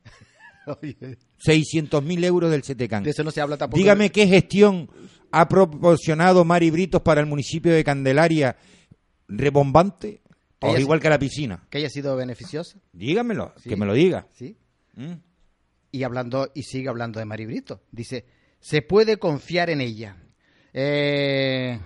[0.67, 3.03] 600.000 euros del CETECAN.
[3.05, 3.79] De eso no se habla tampoco.
[3.79, 4.89] Dígame qué gestión
[5.31, 8.57] ha proporcionado Mari Britos para el municipio de Candelaria
[9.29, 10.21] rebombante?
[10.61, 11.67] ¿O igual que la piscina?
[11.71, 13.69] Que haya sido beneficiosa, Dígamelo, Sí.
[13.69, 14.29] que me lo diga.
[14.33, 14.57] ¿sí?
[14.95, 15.15] ¿Mm?
[15.91, 17.83] Y hablando, y sigue hablando de Mari Brito.
[17.91, 18.25] Dice,
[18.61, 20.17] se puede confiar en ella.
[20.73, 21.81] Eh.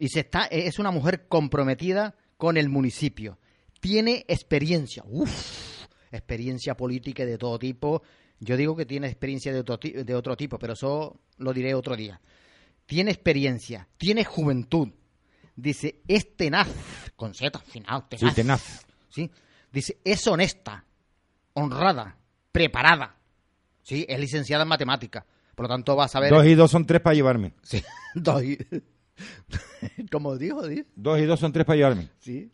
[0.00, 3.38] Y se está, es una mujer comprometida con el municipio.
[3.80, 8.02] Tiene experiencia, uf, experiencia política de todo tipo.
[8.40, 11.94] Yo digo que tiene experiencia de otro, de otro tipo, pero eso lo diré otro
[11.94, 12.20] día.
[12.86, 14.88] Tiene experiencia, tiene juventud.
[15.54, 16.68] Dice, es tenaz,
[17.14, 18.34] con Z al final, Sí, tenaz.
[18.34, 18.86] tenaz.
[19.10, 19.30] ¿sí?
[19.70, 20.84] Dice, es honesta,
[21.52, 22.16] honrada,
[22.50, 23.16] preparada.
[23.82, 24.06] ¿Sí?
[24.08, 25.26] Es licenciada en matemática.
[25.54, 26.30] Por lo tanto, va a saber...
[26.30, 27.52] Dos y dos son tres para llevarme.
[27.62, 27.82] Sí,
[28.14, 28.56] dos y-
[30.10, 32.08] Como dijo, di- Dos y dos son tres para llevarme.
[32.18, 32.50] sí.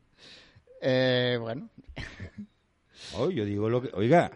[0.81, 1.69] Eh, bueno,
[3.15, 3.91] Oh, yo digo lo que...
[3.95, 4.31] Oiga,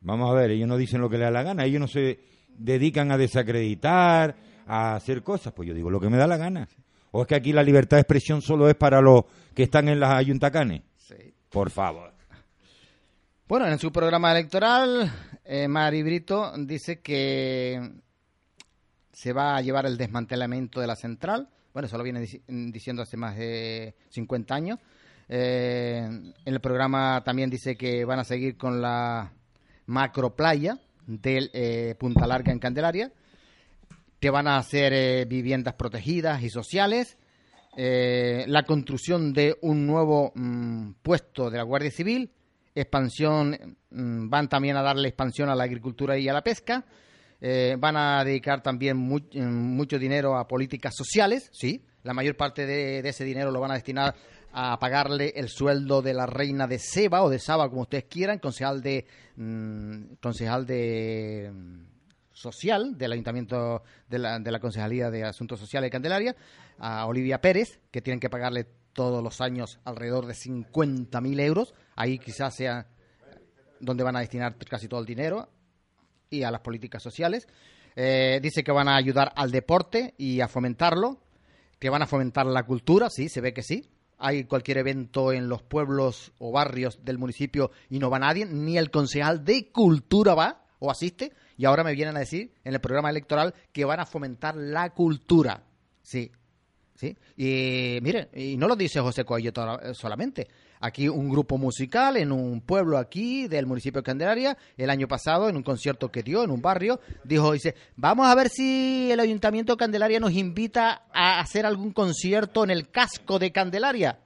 [0.00, 2.18] vamos a ver, ellos no dicen lo que les da la gana, ellos no se
[2.48, 6.66] dedican a desacreditar, a hacer cosas, pues yo digo lo que me da la gana.
[7.10, 9.24] O es que aquí la libertad de expresión solo es para los
[9.54, 10.82] que están en las ayuntacanes.
[10.96, 11.14] sí.
[11.50, 12.12] Por favor.
[13.48, 15.10] Bueno, en su programa electoral,
[15.44, 17.80] eh, Mari Brito dice que
[19.16, 21.48] se va a llevar el desmantelamiento de la central.
[21.72, 24.78] Bueno, eso lo viene dici- diciendo hace más de 50 años.
[25.26, 29.32] Eh, en el programa también dice que van a seguir con la
[29.86, 33.10] macroplaya del eh, Punta Larga en Candelaria,
[34.20, 37.16] que van a hacer eh, viviendas protegidas y sociales,
[37.74, 42.30] eh, la construcción de un nuevo mm, puesto de la Guardia Civil,
[42.74, 46.84] expansión, mm, van también a darle expansión a la agricultura y a la pesca,
[47.48, 52.66] eh, van a dedicar también mu- mucho dinero a políticas sociales, sí, la mayor parte
[52.66, 54.14] de, de ese dinero lo van a destinar
[54.52, 58.38] a pagarle el sueldo de la reina de Seba o de Saba, como ustedes quieran,
[58.40, 59.04] concejal de
[59.36, 61.82] mm, concejal de mm,
[62.32, 66.34] social del ayuntamiento de la, de la concejalía de asuntos sociales de Candelaria,
[66.78, 71.74] a Olivia Pérez, que tienen que pagarle todos los años alrededor de 50.000 euros.
[71.94, 72.86] Ahí quizás sea
[73.80, 75.48] donde van a destinar casi todo el dinero
[76.30, 77.46] y a las políticas sociales.
[77.94, 81.18] Eh, dice que van a ayudar al deporte y a fomentarlo,
[81.78, 83.88] que van a fomentar la cultura, sí, se ve que sí.
[84.18, 88.78] Hay cualquier evento en los pueblos o barrios del municipio y no va nadie, ni
[88.78, 92.80] el concejal de cultura va o asiste, y ahora me vienen a decir en el
[92.80, 95.64] programa electoral que van a fomentar la cultura.
[96.02, 96.30] Sí,
[96.94, 97.16] ¿sí?
[97.36, 100.48] Y mire, y no lo dice José Coello to- solamente.
[100.80, 105.48] Aquí un grupo musical en un pueblo aquí del municipio de Candelaria, el año pasado,
[105.48, 109.20] en un concierto que dio en un barrio, dijo, dice, vamos a ver si el
[109.20, 114.18] Ayuntamiento de Candelaria nos invita a hacer algún concierto en el casco de Candelaria.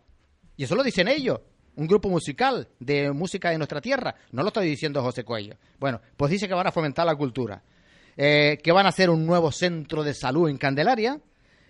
[0.56, 1.40] Y eso lo dicen ellos.
[1.76, 4.14] Un grupo musical de música de nuestra tierra.
[4.32, 5.54] No lo estoy diciendo José Coello.
[5.78, 7.62] Bueno, pues dice que van a fomentar la cultura.
[8.16, 11.18] Eh, que van a hacer un nuevo centro de salud en Candelaria.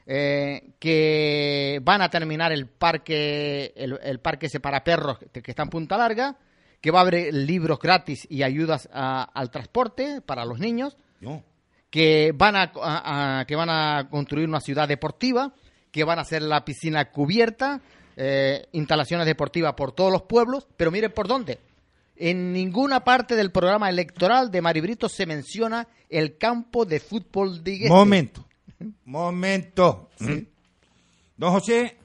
[0.06, 5.62] Eh, que van a terminar el parque, el, el parque ese para perros que, está
[5.62, 6.36] en Punta Larga.
[6.80, 11.44] Que va a haber libros gratis y ayudas a- al transporte para los niños No.
[11.90, 15.52] que van a, a- a- que van a construir una ciudad deportiva,
[15.92, 17.82] que van a hacer la piscina cubierta,
[18.16, 21.58] eh, instalaciones deportivas por todos los pueblos, pero miren por dónde.
[22.16, 27.72] En ninguna parte del programa electoral de Maribrito se menciona el campo de fútbol de
[27.72, 27.94] Igueste.
[27.94, 28.46] Momento.
[29.05, 30.11] Momento.
[31.37, 31.97] Don José,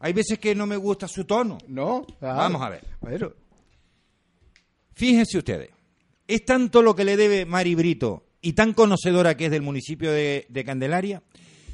[0.00, 1.58] hay veces que no me gusta su tono.
[1.68, 2.84] No, Vamos a ver.
[3.00, 3.32] bueno.
[4.94, 5.70] Fíjense ustedes,
[6.28, 10.12] es tanto lo que le debe Mari Brito y tan conocedora que es del municipio
[10.12, 11.22] de, de Candelaria,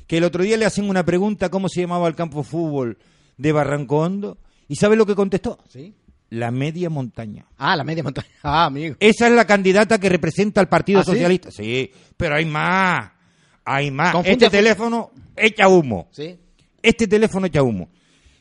[0.06, 2.98] que el otro día le hacen una pregunta cómo se llamaba el campo de fútbol
[3.36, 5.58] de Barranco Hondo, y ¿sabe lo que contestó?
[5.68, 5.94] ¿Sí?
[6.30, 7.46] La media montaña.
[7.56, 8.28] Ah, la media montaña.
[8.42, 8.96] Ah, amigo.
[9.00, 11.10] Esa es la candidata que representa al Partido ¿Ah, sí?
[11.12, 11.50] Socialista.
[11.50, 13.10] Sí, pero hay más.
[13.70, 14.12] Hay más.
[14.12, 16.08] Confunde Este fu- teléfono echa humo.
[16.12, 16.38] Sí.
[16.82, 17.90] Este teléfono echa humo.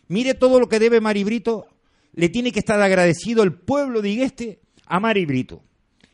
[0.07, 1.67] Mire todo lo que debe Mari Brito.
[2.13, 5.63] Le tiene que estar agradecido el pueblo de Igueste a Mari Brito.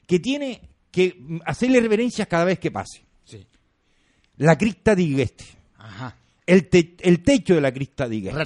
[0.07, 3.05] Que tiene que hacerle reverencias cada vez que pase.
[3.23, 3.45] Sí.
[4.37, 5.45] La cripta de Igueste.
[5.77, 6.15] Ajá.
[6.45, 8.39] El, te- el techo de la cripta de Igueste.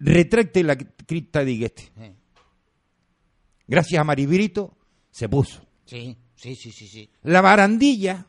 [0.00, 1.82] Retracte la cripta de Igueste.
[1.96, 2.12] Sí.
[3.66, 4.76] Gracias a Mari Brito
[5.10, 5.64] se puso.
[5.86, 7.08] Sí, sí, sí, sí, sí.
[7.22, 8.26] La barandilla,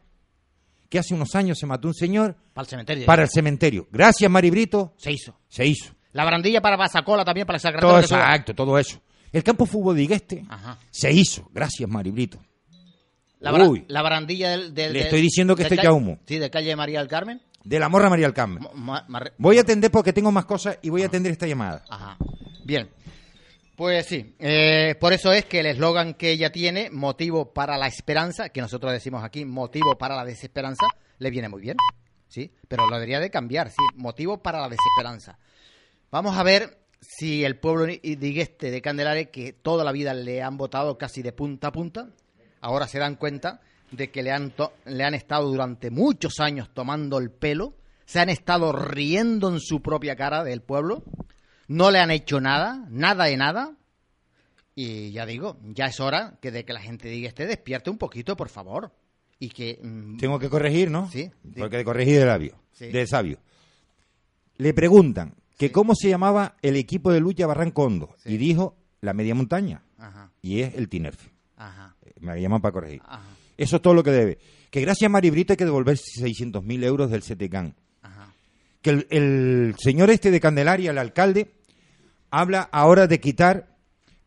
[0.95, 3.05] que hace unos años se mató un señor, Para el cementerio.
[3.05, 3.87] para el cementerio.
[3.91, 5.37] Gracias, Mari Brito, Se hizo.
[5.49, 5.93] se hizo.
[6.13, 7.87] La barandilla para Basacola también, para el Sacramento.
[7.89, 8.17] Todo Jesús.
[8.17, 9.01] exacto, todo eso.
[9.33, 10.77] El campo fútbol de Igueste Ajá.
[10.89, 11.49] se hizo.
[11.53, 12.39] Gracias, Mari Brito.
[13.41, 13.83] La, bara- Uy.
[13.89, 14.73] la barandilla del...
[14.73, 16.17] del- Le del- estoy diciendo que de esto calle- echa humo.
[16.25, 17.41] Sí, de calle María del Carmen.
[17.65, 18.31] De la morra María
[18.75, 21.83] ma- ma- Voy a atender porque tengo más cosas y voy a atender esta llamada.
[21.89, 22.15] Ajá.
[22.63, 22.89] Bien.
[23.75, 27.87] Pues sí, eh, por eso es que el eslogan que ella tiene, motivo para la
[27.87, 30.85] esperanza, que nosotros decimos aquí, motivo para la desesperanza,
[31.19, 31.75] le viene muy bien,
[32.29, 32.53] ¿sí?
[32.69, 35.37] Pero lo debería de cambiar, sí, motivo para la desesperanza.
[36.09, 40.55] Vamos a ver si el pueblo digueste de Candelaria, que toda la vida le han
[40.55, 42.07] votado casi de punta a punta,
[42.61, 43.59] ahora se dan cuenta
[43.91, 44.53] de que le han,
[44.85, 47.73] le han estado durante muchos años tomando el pelo,
[48.05, 51.03] se han estado riendo en su propia cara del pueblo,
[51.67, 53.75] no le han hecho nada, nada de nada.
[54.75, 57.97] Y ya digo, ya es hora que de que la gente diga, este despierte un
[57.97, 58.91] poquito, por favor.
[59.39, 59.79] Y que...
[59.81, 61.09] Mm, Tengo que corregir, ¿no?
[61.09, 61.31] Sí.
[61.57, 63.39] Porque de corregir de labio, de sabio.
[64.57, 68.15] Le preguntan que cómo se llamaba el equipo de lucha Barrancondo.
[68.25, 69.81] Y dijo la media montaña.
[70.41, 71.31] Y es el Tinerfe.
[71.57, 71.95] Ajá.
[72.01, 73.01] Eh, me llaman para corregir.
[73.57, 74.37] Eso es todo lo que debe.
[74.69, 77.75] Que gracias a Mari Brito hay que devolver 600.000 euros del CTCAN
[78.85, 81.55] que el, señor este de Candelaria, el alcalde,
[82.29, 83.75] habla ahora de quitar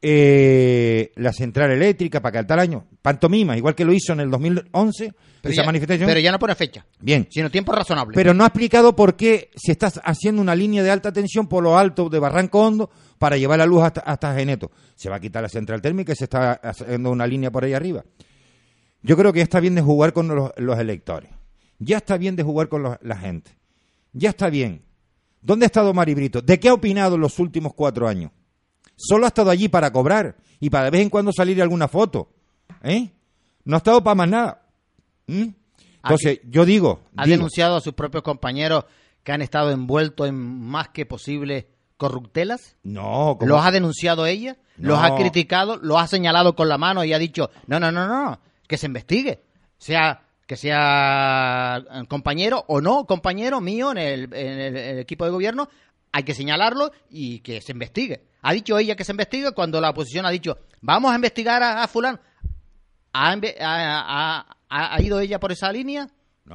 [0.03, 4.21] eh, la central eléctrica para que al tal año, pantomima, igual que lo hizo en
[4.21, 6.09] el 2011, pero esa ya, manifestación.
[6.09, 6.85] Pero ya no pone fecha.
[6.99, 7.29] Bien.
[7.31, 8.16] Sino tiempo razonable.
[8.16, 11.62] Pero no ha explicado por qué se está haciendo una línea de alta tensión por
[11.62, 14.73] lo alto de Barranco Hondo para llevar la luz hasta, hasta Geneto.
[14.97, 17.75] Se va a quitar la central térmica y se está haciendo una línea por ahí
[17.75, 18.05] arriba.
[19.03, 21.31] Yo creo que ya está bien de jugar con los, electores.
[21.79, 23.58] Ya está bien de jugar con la gente.
[24.12, 24.83] Ya está bien.
[25.40, 26.42] ¿Dónde ha estado Mari Brito?
[26.42, 28.33] ¿De qué ha opinado en los últimos cuatro años?
[28.97, 32.31] Solo ha estado allí para cobrar y para de vez en cuando salir alguna foto.
[32.83, 33.11] ¿Eh?
[33.64, 34.62] No ha estado para más nada.
[35.27, 35.49] ¿Mm?
[36.03, 37.03] Entonces, yo digo...
[37.16, 38.85] ¿Ha denunciado a sus propios compañeros
[39.23, 42.77] que han estado envueltos en más que posible corruptelas?
[42.83, 43.38] No.
[43.40, 44.57] ¿Los ha denunciado ella?
[44.79, 45.77] ¿Los ha criticado?
[45.77, 48.87] ¿Los ha señalado con la mano y ha dicho, no, no, no, no, que se
[48.87, 49.42] investigue?
[49.77, 55.68] Sea que sea eh, compañero o no compañero mío en el, equipo de gobierno,
[56.11, 58.24] hay que señalarlo y que se investigue.
[58.40, 61.87] Ha dicho ella que se investigue cuando la oposición ha dicho, vamos a investigar a,
[61.87, 62.18] Fulán.
[63.12, 63.37] ¿Ha,
[65.00, 66.08] ido ella por esa línea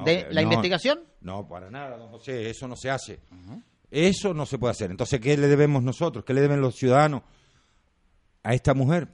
[0.03, 1.01] de la investigación?
[1.21, 3.19] No, para nada, don José, eso no se hace.
[3.91, 4.89] Eso no se puede hacer.
[4.89, 6.25] Entonces, ¿qué le debemos nosotros?
[6.25, 7.21] ¿Qué le deben los ciudadanos
[8.41, 9.07] a esta mujer?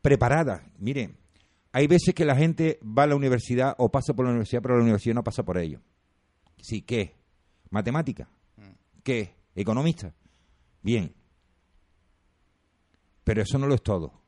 [0.00, 0.62] Preparada.
[0.78, 1.16] Mire,
[1.72, 4.76] hay veces que la gente va a la universidad o pasa por la universidad, pero
[4.76, 5.80] la universidad no pasa por ello.
[6.60, 7.16] Sí, ¿qué?
[7.70, 8.28] ¿Matemática?
[9.02, 9.34] ¿Qué?
[9.54, 10.14] ¿Economista?
[10.82, 11.14] Bien.
[13.24, 14.20] Pero eso no lo es todo.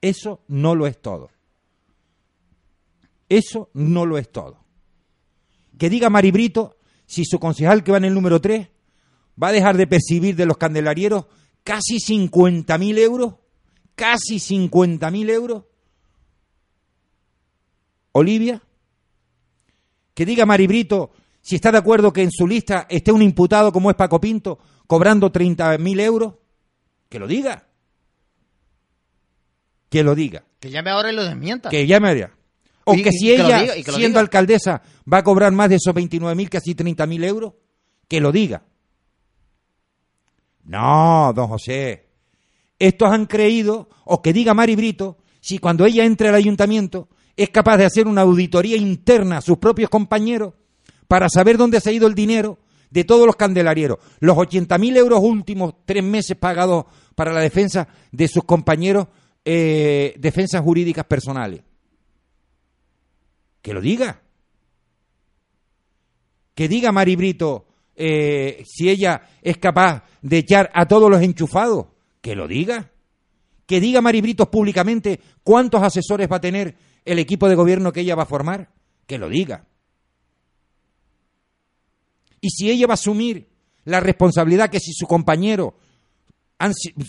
[0.00, 1.30] Eso no lo es todo.
[3.28, 4.64] Eso no lo es todo.
[5.78, 8.68] Que diga Maribrito si su concejal que va en el número 3
[9.42, 11.26] va a dejar de percibir de los candelarieros
[11.64, 13.34] casi 50.000 euros,
[13.94, 15.64] casi 50.000 euros,
[18.12, 18.62] Olivia,
[20.14, 23.90] que diga Maribrito si está de acuerdo que en su lista esté un imputado como
[23.90, 26.34] es Paco Pinto cobrando 30.000 euros,
[27.08, 27.66] que lo diga.
[29.88, 30.44] Que lo diga.
[30.60, 31.68] Que llame ahora y lo desmienta.
[31.68, 32.36] Que llame ahora.
[32.84, 37.24] O que si ella, siendo alcaldesa, va a cobrar más de esos 29.000, casi 30.000
[37.24, 37.54] euros,
[38.08, 38.64] que lo diga.
[40.64, 42.08] No, don José.
[42.78, 47.50] Estos han creído, o que diga Mari Brito, si cuando ella entre al ayuntamiento es
[47.50, 50.54] capaz de hacer una auditoría interna a sus propios compañeros
[51.08, 52.58] para saber dónde se ha ido el dinero
[52.90, 53.98] de todos los candelarieros.
[54.20, 59.08] Los 80.000 euros últimos tres meses pagados para la defensa de sus compañeros,
[59.44, 61.62] eh, defensas jurídicas personales.
[63.62, 64.20] Que lo diga.
[66.54, 71.86] Que diga Mari Brito eh, si ella es capaz de echar a todos los enchufados.
[72.20, 72.90] Que lo diga.
[73.64, 78.00] Que diga Mari Brito públicamente cuántos asesores va a tener el equipo de gobierno que
[78.00, 78.70] ella va a formar,
[79.06, 79.66] que lo diga.
[82.40, 83.48] Y si ella va a asumir
[83.84, 85.74] la responsabilidad que si su compañero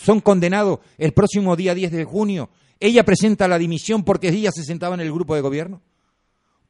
[0.02, 4.64] son condenados el próximo día 10 de junio, ella presenta la dimisión porque ella se
[4.64, 5.82] sentaba en el grupo de gobierno.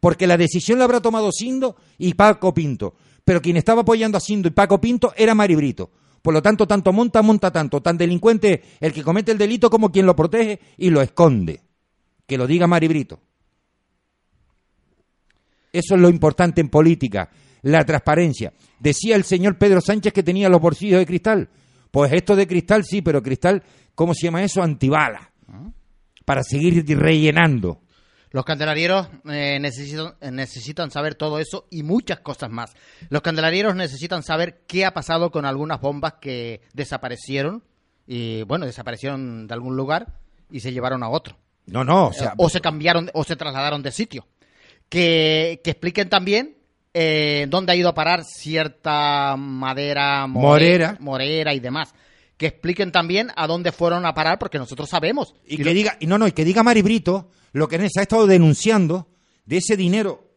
[0.01, 2.95] Porque la decisión la habrá tomado Sindo y Paco Pinto.
[3.25, 5.91] Pero quien estaba apoyando a Sindo y Paco Pinto era Mari Brito.
[6.21, 7.81] Por lo tanto, tanto monta, monta tanto.
[7.81, 11.63] Tan delincuente el que comete el delito como quien lo protege y lo esconde.
[12.27, 13.21] Que lo diga Maribrito.
[15.73, 17.31] Eso es lo importante en política,
[17.63, 18.53] la transparencia.
[18.79, 21.49] Decía el señor Pedro Sánchez que tenía los bolsillos de cristal.
[21.91, 23.63] Pues esto de cristal sí, pero cristal,
[23.95, 24.63] ¿cómo se llama eso?
[24.63, 25.33] Antibala.
[26.25, 27.83] Para seguir rellenando.
[28.31, 32.75] Los candelarieros eh, necesitan, necesitan, saber todo eso y muchas cosas más.
[33.09, 37.63] Los candelarieros necesitan saber qué ha pasado con algunas bombas que desaparecieron
[38.09, 40.19] y, bueno, desaparecieron de algún lugar
[40.51, 41.37] y se llevaron a otro.
[41.66, 42.35] No, no, o sea...
[42.37, 44.27] o se cambiaron, o se trasladaron de sitio.
[44.88, 46.57] Que, que expliquen también
[46.97, 50.97] eh, dónde ha ido a parar cierta madera morera.
[51.01, 51.93] morera y demás.
[52.36, 55.34] que expliquen también a dónde fueron a parar, porque nosotros sabemos.
[55.47, 58.03] Y, que diga, y no, no, y que diga Mari Brito lo que se ha
[58.03, 59.09] estado denunciando
[59.45, 60.36] de ese dinero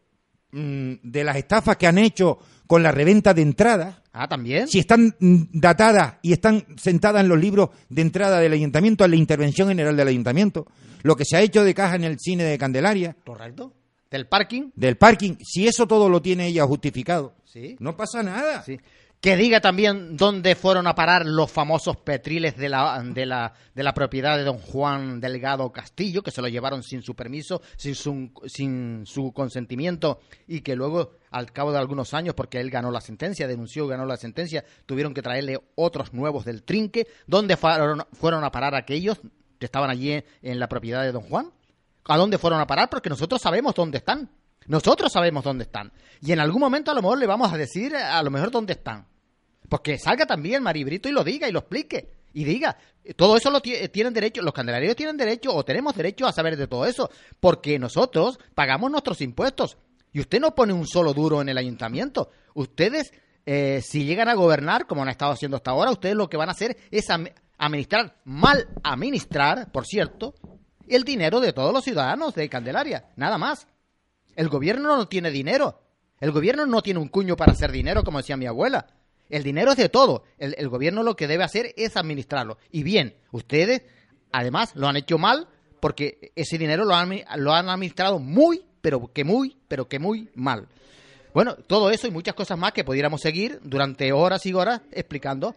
[0.52, 4.02] mm, de las estafas que han hecho con la reventa de entradas.
[4.20, 4.66] Ah, también.
[4.66, 9.16] Si están datadas y están sentadas en los libros de entrada del ayuntamiento, en la
[9.16, 10.66] intervención general del ayuntamiento,
[11.02, 13.16] lo que se ha hecho de caja en el cine de Candelaria.
[13.24, 13.72] Correcto.
[14.10, 14.70] Del parking.
[14.74, 15.36] Del parking.
[15.44, 17.76] Si eso todo lo tiene ella justificado, Sí.
[17.78, 18.62] no pasa nada.
[18.64, 18.78] Sí.
[19.20, 23.82] Que diga también dónde fueron a parar los famosos petriles de la, de la, de
[23.82, 27.96] la propiedad de don Juan Delgado Castillo, que se lo llevaron sin su permiso, sin
[27.96, 32.92] su, sin su consentimiento, y que luego, al cabo de algunos años, porque él ganó
[32.92, 37.08] la sentencia, denunció y ganó la sentencia, tuvieron que traerle otros nuevos del trinque.
[37.26, 39.20] ¿Dónde fueron, fueron a parar aquellos
[39.58, 41.50] que estaban allí en, la propiedad de don Juan?
[42.04, 42.88] ¿A dónde fueron a parar?
[42.88, 44.30] Porque nosotros sabemos dónde están.
[44.68, 45.92] Nosotros sabemos dónde están.
[46.20, 48.74] Y en algún momento a lo mejor le vamos a decir a lo mejor dónde
[48.74, 49.06] están.
[49.68, 52.12] Pues que salga también Maribrito y lo diga y lo explique.
[52.34, 52.76] Y diga,
[53.16, 56.56] todo eso lo ti- tienen derecho, los candelarios tienen derecho o tenemos derecho a saber
[56.56, 57.10] de todo eso.
[57.40, 59.76] Porque nosotros pagamos nuestros impuestos.
[60.12, 62.30] Y usted no pone un solo duro en el ayuntamiento.
[62.54, 63.12] Ustedes,
[63.46, 66.48] eh, si llegan a gobernar, como han estado haciendo hasta ahora, ustedes lo que van
[66.48, 67.06] a hacer es
[67.58, 70.34] administrar, mal administrar, por cierto,
[70.86, 73.06] el dinero de todos los ciudadanos de Candelaria.
[73.16, 73.66] Nada más.
[74.38, 75.80] El gobierno no tiene dinero.
[76.20, 78.86] El gobierno no tiene un cuño para hacer dinero, como decía mi abuela.
[79.28, 80.22] El dinero es de todo.
[80.38, 82.56] El, gobierno lo que debe hacer es administrarlo.
[82.70, 83.82] Y bien, ustedes,
[84.30, 85.48] además, lo han hecho mal
[85.80, 90.30] porque ese dinero lo han, lo han administrado muy, pero que muy, pero que muy
[90.36, 90.68] mal.
[91.34, 95.56] Bueno, todo eso y muchas cosas más que pudiéramos seguir durante horas y horas explicando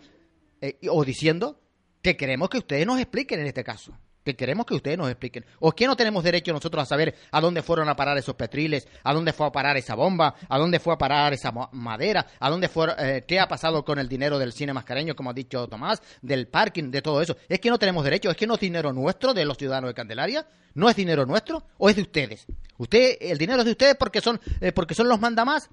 [0.60, 1.60] eh, o diciendo
[2.02, 3.94] que queremos que ustedes nos expliquen en este caso.
[4.24, 5.46] Que queremos que ustedes nos expliquen.
[5.60, 8.88] ¿O que no tenemos derecho nosotros a saber a dónde fueron a parar esos petriles?
[9.04, 10.36] ¿A dónde fue a parar esa bomba?
[10.48, 12.28] ¿A dónde fue a parar esa madera?
[12.40, 15.34] ¿A dónde fue, eh, qué ha pasado con el dinero del cine mascareño, como ha
[15.34, 16.02] dicho Tomás?
[16.22, 17.36] Del parking, de todo eso.
[17.50, 18.30] ¿Es que no tenemos derecho?
[18.30, 20.46] ¿Es que no es dinero nuestro de los ciudadanos de Candelaria?
[20.74, 21.64] ¿No es dinero nuestro?
[21.78, 22.46] ¿O es de ustedes?
[22.78, 25.70] ¿Usted, el dinero es de ustedes porque son, eh, porque son los mandamás?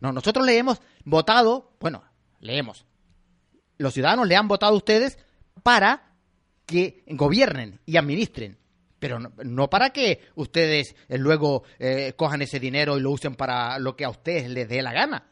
[0.00, 2.04] No, nosotros le hemos votado, bueno,
[2.40, 2.86] leemos,
[3.78, 5.18] los ciudadanos le han votado a ustedes
[5.62, 6.05] para
[6.66, 8.58] que gobiernen y administren,
[8.98, 13.34] pero no, no para que ustedes eh, luego eh, cojan ese dinero y lo usen
[13.36, 15.24] para lo que a ustedes les dé la gana.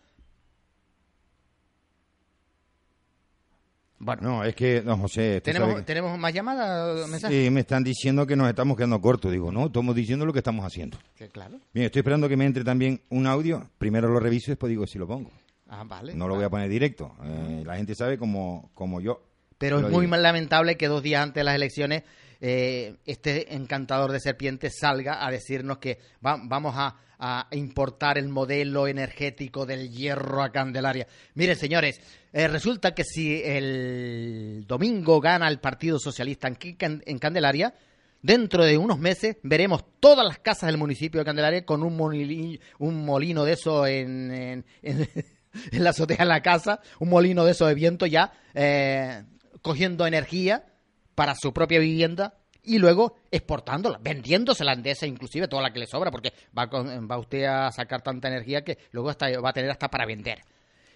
[3.99, 7.09] Bueno, No, es que, don José, ¿tenemos, que- ¿tenemos más llamadas?
[7.09, 7.45] mensajes?
[7.45, 9.33] Sí, me están diciendo que nos estamos quedando cortos.
[9.33, 10.99] Digo, no, estamos diciendo lo que estamos haciendo.
[11.15, 11.59] Sí, claro.
[11.73, 13.71] Bien, estoy esperando que me entre también un audio.
[13.79, 15.31] Primero lo reviso y después digo si lo pongo.
[15.69, 16.13] Ah, vale.
[16.15, 17.15] No lo voy a poner directo.
[17.25, 19.23] Eh, la gente sabe como, como yo.
[19.59, 20.17] Pero lo es muy digo.
[20.17, 22.03] lamentable que dos días antes de las elecciones
[22.41, 28.29] eh, este encantador de serpientes salga a decirnos que va- vamos a, a importar el
[28.29, 31.07] modelo energético del hierro a Candelaria.
[31.35, 32.01] Miren, señores,
[32.33, 37.73] eh, resulta que si el domingo gana el Partido Socialista en, Can- en Candelaria,
[38.21, 42.59] dentro de unos meses veremos todas las casas del municipio de Candelaria con un, molino,
[42.79, 45.09] un molino de eso en, en- en-
[45.73, 49.23] en la azotea de la casa, un molino de eso de viento ya, eh,
[49.65, 50.67] cogiendo energía
[51.15, 55.87] para su propia vivienda y luego exportándola, vendiéndosela de esa inclusive toda la que le
[55.87, 59.53] sobra, porque va, con- va usted a sacar tanta energía que luego hasta, va a
[59.55, 60.41] tener hasta para vender.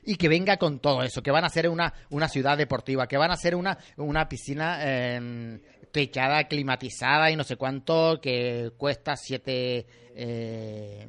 [0.05, 3.17] Y que venga con todo eso, que van a ser una, una ciudad deportiva, que
[3.17, 5.61] van a ser una, una piscina eh,
[5.91, 9.87] techada, climatizada y no sé cuánto, que cuesta siete...
[10.15, 11.07] Eh,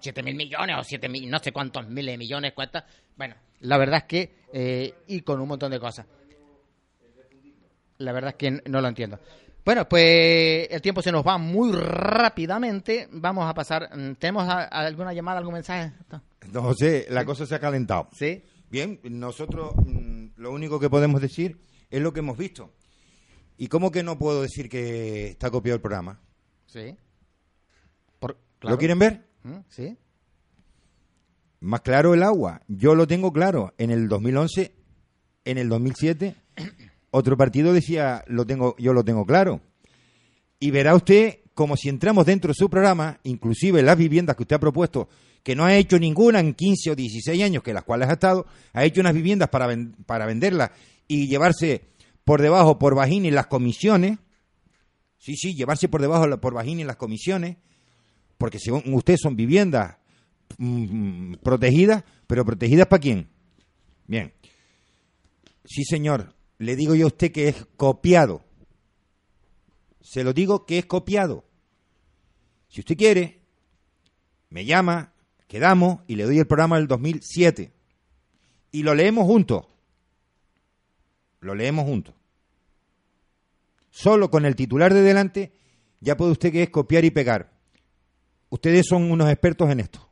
[0.00, 2.84] 7 mil millones o 7 mil, no sé cuántos miles de millones cuesta.
[3.16, 6.06] Bueno, la verdad es que, eh, y con un montón de cosas.
[8.02, 9.18] La verdad es que no lo entiendo.
[9.64, 13.08] Bueno, pues el tiempo se nos va muy rápidamente.
[13.12, 13.88] Vamos a pasar.
[13.96, 15.92] mm, ¿Tenemos a- a alguna llamada, algún mensaje?
[16.50, 18.08] Don José, la cosa se ha calentado.
[18.12, 18.42] Sí.
[18.70, 21.58] Bien, nosotros mm, lo único que podemos decir
[21.90, 22.72] es lo que hemos visto.
[23.56, 26.18] ¿Y cómo que no puedo decir que está copiado el programa?
[26.66, 26.96] Sí.
[28.18, 29.22] Por- ¿Lo quieren ver?
[29.44, 29.96] Mm, Sí.
[31.60, 32.62] Más claro el agua.
[32.66, 33.72] Yo lo tengo claro.
[33.78, 34.74] En el 2011,
[35.44, 36.34] en el 2007,
[37.12, 39.60] otro partido decía, lo tengo, yo lo tengo claro.
[40.58, 44.56] Y verá usted como si entramos dentro de su programa, inclusive las viviendas que usted
[44.56, 45.08] ha propuesto,
[45.42, 48.46] que no ha hecho ninguna en 15 o 16 años, que las cuales ha estado,
[48.72, 50.70] ha hecho unas viviendas para, ven- para venderlas
[51.08, 51.82] y llevarse
[52.24, 54.18] por debajo, por vagina y las comisiones.
[55.18, 57.56] Sí, sí, llevarse por debajo, por vagina y las comisiones,
[58.38, 59.96] porque según usted son viviendas
[60.58, 63.28] mm, protegidas, pero protegidas para quién?
[64.06, 64.32] Bien.
[65.64, 68.44] Sí, señor, le digo yo a usted que es copiado.
[70.00, 71.44] Se lo digo que es copiado.
[72.68, 73.40] Si usted quiere,
[74.48, 75.12] me llama,
[75.48, 77.72] quedamos y le doy el programa del 2007.
[78.70, 79.66] Y lo leemos juntos.
[81.40, 82.14] Lo leemos juntos.
[83.90, 85.52] Solo con el titular de delante
[86.00, 87.52] ya puede usted que es copiar y pegar.
[88.50, 90.08] Ustedes son unos expertos en esto.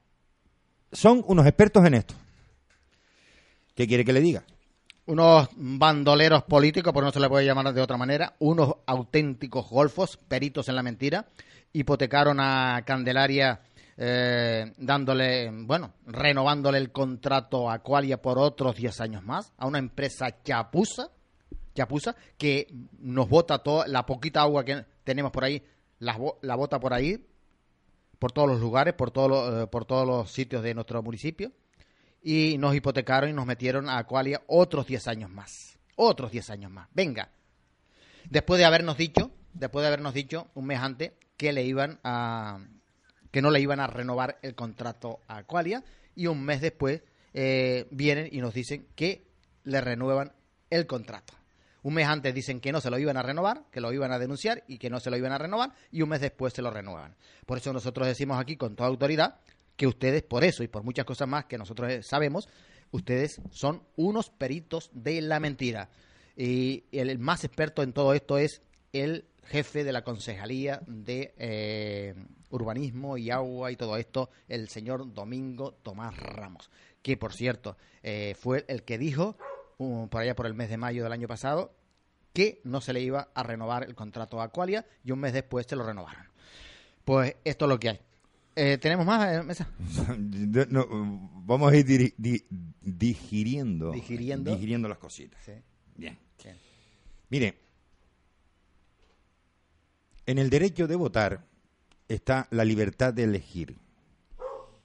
[0.91, 2.15] Son unos expertos en esto.
[3.77, 4.45] ¿Qué quiere que le diga?
[5.11, 10.17] Unos bandoleros políticos, por no se le puede llamar de otra manera, unos auténticos golfos,
[10.17, 11.27] peritos en la mentira,
[11.73, 13.61] hipotecaron a Candelaria
[13.97, 19.81] eh, dándole, bueno, renovándole el contrato a Qualia por otros 10 años más, a una
[19.81, 21.11] empresa chapuza,
[21.75, 25.61] chapuza que nos bota toda la poquita agua que tenemos por ahí,
[25.99, 27.27] la, la bota por ahí,
[28.21, 31.51] por todos los lugares, por, eh, por todos los sitios de nuestro municipio,
[32.23, 35.79] y nos hipotecaron y nos metieron a Qualia otros 10 años más.
[35.97, 36.89] Otros 10 años más.
[36.93, 37.31] Venga.
[38.29, 42.61] Después de habernos dicho, después de habernos dicho un mes antes que le iban a
[43.31, 45.85] que no le iban a renovar el contrato a Qualia
[46.17, 47.03] y un mes después
[47.33, 49.25] eh, vienen y nos dicen que
[49.65, 50.33] le renuevan
[50.69, 51.35] el contrato.
[51.83, 54.19] Un mes antes dicen que no se lo iban a renovar, que lo iban a
[54.19, 56.71] denunciar y que no se lo iban a renovar y un mes después se lo
[56.71, 57.15] renuevan.
[57.47, 59.41] Por eso nosotros decimos aquí con toda autoridad
[59.81, 62.51] que ustedes, por eso y por muchas cosas más que nosotros eh, sabemos,
[62.91, 65.89] ustedes son unos peritos de la mentira.
[66.37, 68.61] Y el más experto en todo esto es
[68.93, 72.15] el jefe de la Concejalía de eh,
[72.51, 76.71] Urbanismo y Agua y todo esto, el señor Domingo Tomás Ramos,
[77.01, 79.39] que por cierto eh, fue el que dijo
[79.79, 81.75] uh, por allá por el mes de mayo del año pasado
[82.35, 85.65] que no se le iba a renovar el contrato a Aqualia y un mes después
[85.67, 86.27] se lo renovaron.
[87.03, 88.10] Pues esto es lo que hay.
[88.63, 89.71] Eh, ¿Tenemos más, eh, Mesa?
[90.69, 90.87] No,
[91.47, 92.45] vamos a ir diri- di-
[92.83, 94.51] digiriendo, Digiriendo.
[94.55, 95.41] digiriendo las cositas.
[95.45, 95.53] Sí.
[95.97, 96.19] Bien.
[96.45, 96.57] Bien.
[97.31, 97.59] Mire,
[100.27, 101.47] en el derecho de votar
[102.09, 103.79] está la libertad de elegir.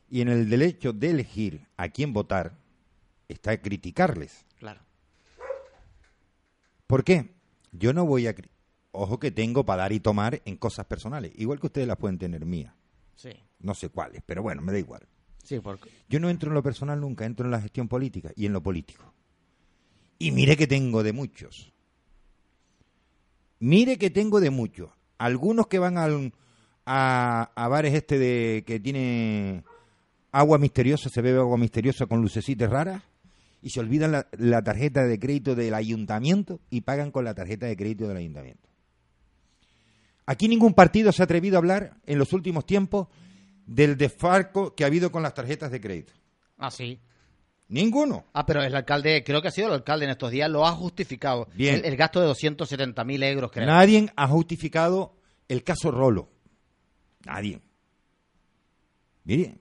[0.09, 2.57] Y en el derecho de elegir a quién votar
[3.27, 4.45] está criticarles.
[4.57, 4.79] Claro.
[6.87, 7.31] ¿Por qué?
[7.73, 8.35] Yo no voy a...
[8.91, 12.17] Ojo que tengo para dar y tomar en cosas personales, igual que ustedes las pueden
[12.17, 12.73] tener mías.
[13.15, 13.31] Sí.
[13.59, 15.01] No sé cuáles, pero bueno, me da igual.
[15.43, 15.89] Sí, porque...
[16.09, 18.61] Yo no entro en lo personal nunca, entro en la gestión política y en lo
[18.61, 19.13] político.
[20.17, 21.71] Y mire que tengo de muchos.
[23.59, 24.89] Mire que tengo de muchos.
[25.17, 26.33] Algunos que van al-
[26.85, 29.63] a, a bares este de que tiene
[30.31, 33.01] agua misteriosa, se bebe agua misteriosa con lucecitas raras
[33.61, 37.65] y se olvidan la, la tarjeta de crédito del ayuntamiento y pagan con la tarjeta
[37.65, 38.69] de crédito del ayuntamiento.
[40.27, 43.07] Aquí ningún partido se ha atrevido a hablar en los últimos tiempos
[43.65, 46.13] del desfalco que ha habido con las tarjetas de crédito.
[46.57, 46.99] Ah, sí.
[47.67, 48.25] Ninguno.
[48.33, 50.71] Ah, pero el alcalde, creo que ha sido el alcalde en estos días, lo ha
[50.71, 51.47] justificado.
[51.55, 51.75] Bien.
[51.75, 53.65] El, el gasto de 270.000 euros, creo.
[53.65, 55.15] Nadie ha justificado
[55.47, 56.29] el caso Rolo.
[57.25, 57.59] Nadie.
[59.23, 59.57] Mire,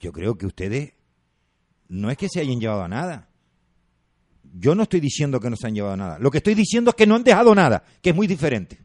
[0.00, 0.94] yo creo que ustedes
[1.88, 3.28] no es que se hayan llevado a nada.
[4.42, 6.18] Yo no estoy diciendo que no se han llevado a nada.
[6.18, 8.78] Lo que estoy diciendo es que no han dejado nada, que es muy diferente.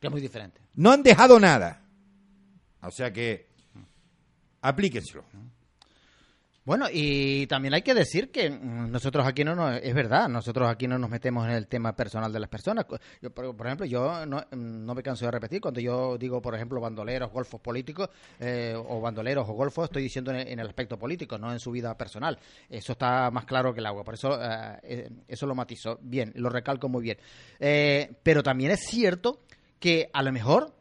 [0.00, 0.60] Que es muy diferente.
[0.74, 1.82] No han dejado nada.
[2.80, 3.45] O sea que
[4.68, 5.24] aplíquenselo.
[6.66, 10.68] Bueno, y también hay que decir que mm, nosotros aquí no nos, es verdad, nosotros
[10.68, 12.86] aquí no nos metemos en el tema personal de las personas.
[13.22, 16.80] Yo, por, por ejemplo, yo no, me canso de repetir, cuando yo digo, por ejemplo,
[16.80, 18.10] bandoleros, golfos políticos,
[18.40, 21.60] eh, o bandoleros o golfos, estoy diciendo en el, en el aspecto político, no en
[21.60, 22.36] su vida personal.
[22.68, 26.32] Eso está más claro que el agua, por eso eh, eh, eso lo matizo bien,
[26.34, 27.18] lo recalco muy bien.
[27.60, 29.38] Eh, pero también es cierto
[29.78, 30.75] que a lo mejor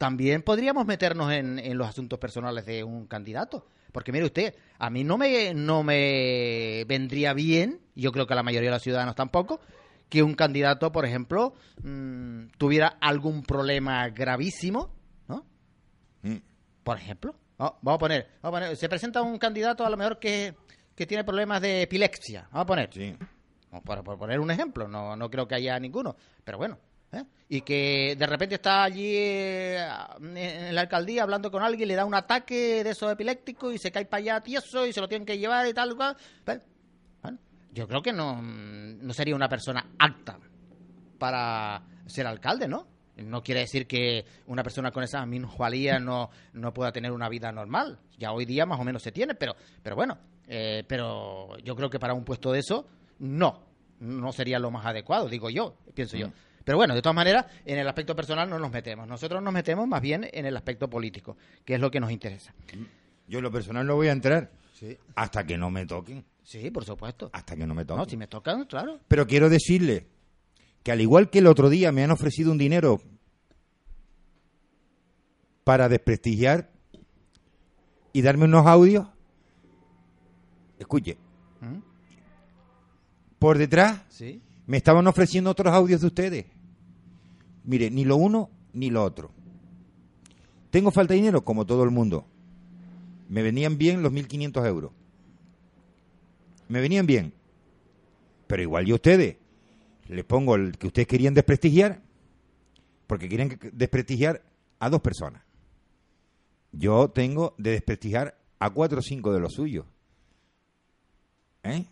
[0.00, 3.66] también podríamos meternos en, en los asuntos personales de un candidato.
[3.92, 8.36] Porque mire usted, a mí no me, no me vendría bien, yo creo que a
[8.36, 9.60] la mayoría de los ciudadanos tampoco,
[10.08, 14.90] que un candidato, por ejemplo, mm, tuviera algún problema gravísimo,
[15.28, 15.44] ¿no?
[16.22, 16.36] Mm.
[16.82, 20.18] Por ejemplo, vamos a poner, vamos a poner, se presenta un candidato a lo mejor
[20.18, 20.54] que,
[20.94, 23.14] que tiene problemas de epilepsia, vamos a poner, Sí.
[23.84, 26.78] por, por poner un ejemplo, no, no creo que haya ninguno, pero bueno.
[27.12, 27.24] ¿Eh?
[27.48, 29.86] Y que de repente está allí eh,
[30.20, 33.90] en la alcaldía hablando con alguien, le da un ataque de esos epilépticos y se
[33.90, 35.96] cae para allá tieso y se lo tienen que llevar y tal.
[35.96, 36.16] cual.
[37.22, 37.38] Bueno,
[37.72, 40.38] yo creo que no, no sería una persona apta
[41.18, 42.86] para ser alcalde, ¿no?
[43.16, 47.52] No quiere decir que una persona con esa minusvalía no, no pueda tener una vida
[47.52, 47.98] normal.
[48.18, 50.16] Ya hoy día más o menos se tiene, pero, pero bueno,
[50.48, 52.86] eh, pero yo creo que para un puesto de eso,
[53.18, 53.62] no,
[54.00, 56.28] no sería lo más adecuado, digo yo, pienso yo.
[56.70, 59.04] Pero bueno, de todas maneras, en el aspecto personal no nos metemos.
[59.08, 62.54] Nosotros nos metemos más bien en el aspecto político, que es lo que nos interesa.
[63.26, 66.24] Yo en lo personal no voy a entrar Sí, hasta que no me toquen.
[66.44, 67.28] sí por supuesto.
[67.32, 68.08] Hasta que no me No, toquen.
[68.10, 69.00] si me tocan, claro.
[69.08, 70.06] Pero quiero decirle
[70.84, 73.00] que al igual que el otro día me han ofrecido un dinero
[75.64, 76.70] para desprestigiar
[78.12, 79.08] y darme unos audios,
[80.78, 81.16] escuche,
[81.62, 81.78] ¿Mm?
[83.40, 84.40] por detrás Sí.
[84.68, 86.46] Me estaban ofreciendo otros audios de ustedes.
[87.64, 89.30] Mire, ni lo uno ni lo otro.
[90.70, 92.26] Tengo falta de dinero, como todo el mundo.
[93.28, 94.92] Me venían bien los 1.500 euros.
[96.68, 97.32] Me venían bien.
[98.46, 99.36] Pero igual yo a ustedes
[100.08, 102.02] les pongo el que ustedes querían desprestigiar,
[103.06, 104.42] porque quieren desprestigiar
[104.80, 105.42] a dos personas.
[106.72, 109.86] Yo tengo de desprestigiar a cuatro o cinco de los suyos.
[111.62, 111.84] ¿Eh?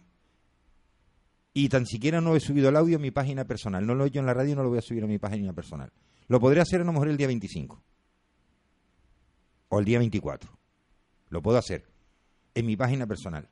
[1.59, 3.85] Y tan siquiera no he subido el audio a mi página personal.
[3.85, 5.53] No lo he hecho en la radio no lo voy a subir a mi página
[5.53, 5.91] personal.
[6.29, 7.83] Lo podré hacer a lo mejor el día 25.
[9.71, 10.57] O el día 24.
[11.31, 11.85] Lo puedo hacer.
[12.55, 13.49] En mi página personal.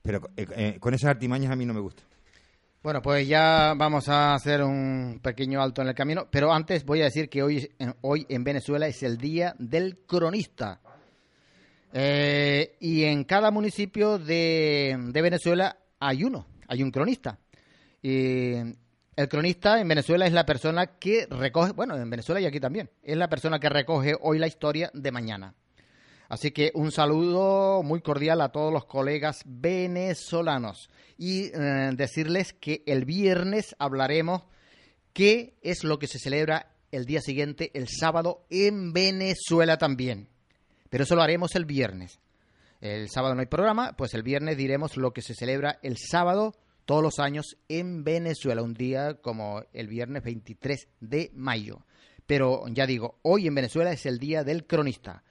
[0.00, 2.04] Pero eh, eh, con esas artimañas a mí no me gusta.
[2.84, 7.00] Bueno, pues ya vamos a hacer un pequeño alto en el camino, pero antes voy
[7.00, 7.68] a decir que hoy,
[8.02, 10.80] hoy en Venezuela es el Día del Cronista.
[11.92, 17.38] Eh, y en cada municipio de, Venezuela hay uno, hay un cronista.
[18.00, 18.54] Y
[19.16, 22.88] el cronista en Venezuela es la persona que recoge, bueno, en Venezuela y aquí también,
[23.02, 25.54] es la persona que recoge hoy la historia de mañana.
[26.28, 32.84] Así que un saludo muy cordial a todos los colegas venezolanos y eh, decirles que
[32.86, 34.44] el viernes hablaremos
[35.12, 40.28] qué es lo que se celebra el día siguiente, el sábado, en Venezuela también.
[40.88, 42.20] Pero eso lo haremos el viernes.
[42.80, 46.54] El sábado no hay programa, pues el viernes diremos lo que se celebra el sábado
[46.86, 51.84] todos los años en Venezuela, un día como el viernes 23 de mayo.
[52.26, 55.22] Pero ya digo, hoy en Venezuela es el día del cronista.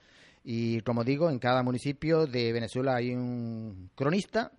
[0.44, 4.52] Y como digo, en cada municipio de Venezuela hay un cronista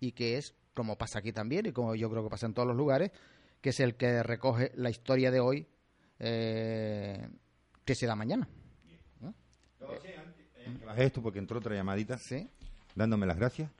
[0.00, 2.66] y que es, como pasa aquí también y como yo creo que pasa en todos
[2.66, 3.12] los lugares,
[3.60, 5.66] que es el que recoge la historia de hoy
[6.18, 7.28] eh,
[7.84, 8.48] que se da mañana.
[9.20, 9.34] ¿No?
[10.96, 12.48] Esto porque entró otra llamadita ¿Sí?
[12.94, 13.70] dándome las gracias.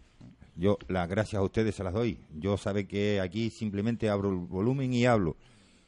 [0.55, 2.19] Yo las gracias a ustedes se las doy.
[2.35, 5.37] Yo sabe que aquí simplemente abro el volumen y hablo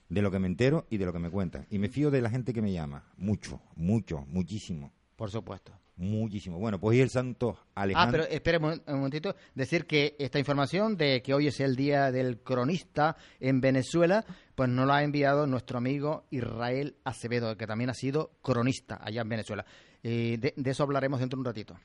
[0.09, 1.67] de lo que me entero y de lo que me cuentan.
[1.71, 3.05] Y me fío de la gente que me llama.
[3.17, 4.93] Mucho, mucho, muchísimo.
[5.17, 5.73] Por supuesto.
[5.97, 6.59] Muchísimo.
[6.59, 8.23] Bueno, pues y el santo Alejandro.
[8.23, 9.37] Ah, pero espere un, momentito.
[9.55, 14.25] Decir que esta información de que hoy es el día del cronista en Venezuela,
[14.57, 19.23] pues nos la ha enviado nuestro amigo Israel Acevedo, que también ha sido cronista allá
[19.23, 19.65] en Venezuela.
[20.05, 21.77] Eh, de, eso hablaremos dentro de un ratito.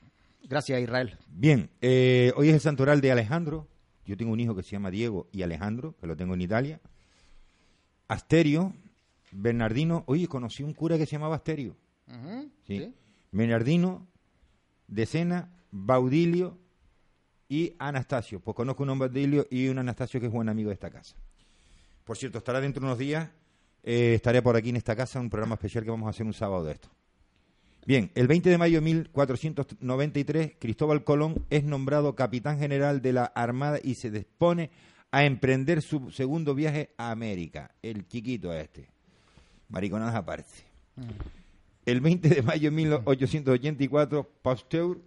[0.42, 1.16] Gracias, Israel.
[1.28, 3.66] Bien, eh, hoy es el santoral de Alejandro.
[4.04, 6.80] Yo tengo un hijo que se llama Diego y Alejandro, que lo tengo en Italia.
[8.08, 8.74] Asterio,
[9.32, 10.04] Bernardino.
[10.06, 11.76] Oye, conocí un cura que se llamaba Asterio.
[12.66, 12.94] ¿sí?
[13.30, 14.06] Menardino,
[14.86, 16.58] Decena, Baudilio
[17.48, 18.40] y Anastasio.
[18.40, 21.16] Pues conozco un Baudilio y un Anastasio que es buen amigo de esta casa.
[22.04, 23.30] Por cierto, estará dentro de unos días,
[23.82, 26.34] eh, estaré por aquí en esta casa, un programa especial que vamos a hacer un
[26.34, 26.90] sábado de esto.
[27.86, 33.24] Bien, el 20 de mayo de 1493, Cristóbal Colón es nombrado capitán general de la
[33.24, 34.70] Armada y se dispone
[35.10, 37.74] a emprender su segundo viaje a América.
[37.82, 38.88] El chiquito este.
[39.68, 40.70] Mariconadas aparte.
[41.86, 44.98] El 20 de mayo de 1884, Pasteur,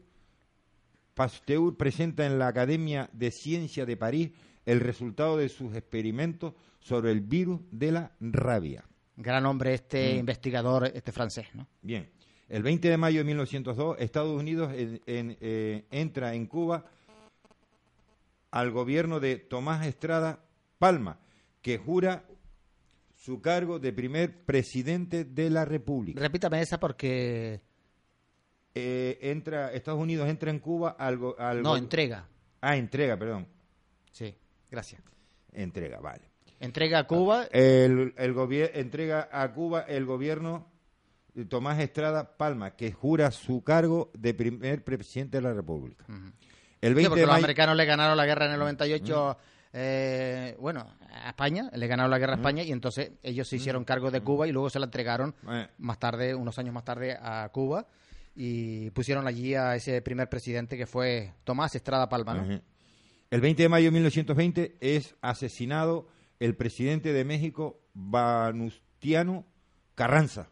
[1.13, 4.31] Pasteur presenta en la Academia de Ciencia de París
[4.65, 8.83] el resultado de sus experimentos sobre el virus de la rabia.
[9.15, 10.19] Gran hombre este mm.
[10.19, 11.67] investigador, este francés, ¿no?
[11.81, 12.09] Bien.
[12.53, 16.85] El 20 de mayo de 1902, Estados Unidos eh, entra en Cuba
[18.51, 20.45] al gobierno de Tomás Estrada
[20.77, 21.17] Palma,
[21.63, 22.25] que jura
[23.15, 26.21] su cargo de primer presidente de la República.
[26.21, 27.61] Repítame esa porque...
[28.75, 31.35] Eh, entra, Estados Unidos entra en Cuba algo...
[31.63, 32.27] no, entrega.
[32.61, 33.47] Ah, entrega, perdón.
[34.11, 34.31] Sí,
[34.69, 35.01] gracias.
[35.53, 36.29] Entrega, vale.
[36.59, 37.45] Entrega a Cuba...
[37.45, 40.71] El, el entrega a Cuba el gobierno
[41.49, 46.05] Tomás Estrada Palma, que jura su cargo de primer presidente de la República.
[46.81, 49.37] El 20 porque los americanos le ganaron la guerra en el 98
[49.75, 53.83] eh, bueno, a España, le ganaron la guerra a España y entonces ellos se hicieron
[53.83, 55.33] cargo de Cuba y luego se la entregaron
[55.79, 57.87] más tarde, unos años más tarde, a Cuba
[58.35, 62.61] y pusieron allí a ese primer presidente que fue Tomás Estrada Palma.
[63.29, 66.07] El 20 de mayo de 1920 es asesinado
[66.39, 69.45] el presidente de México, Banustiano
[69.95, 70.49] Carranza.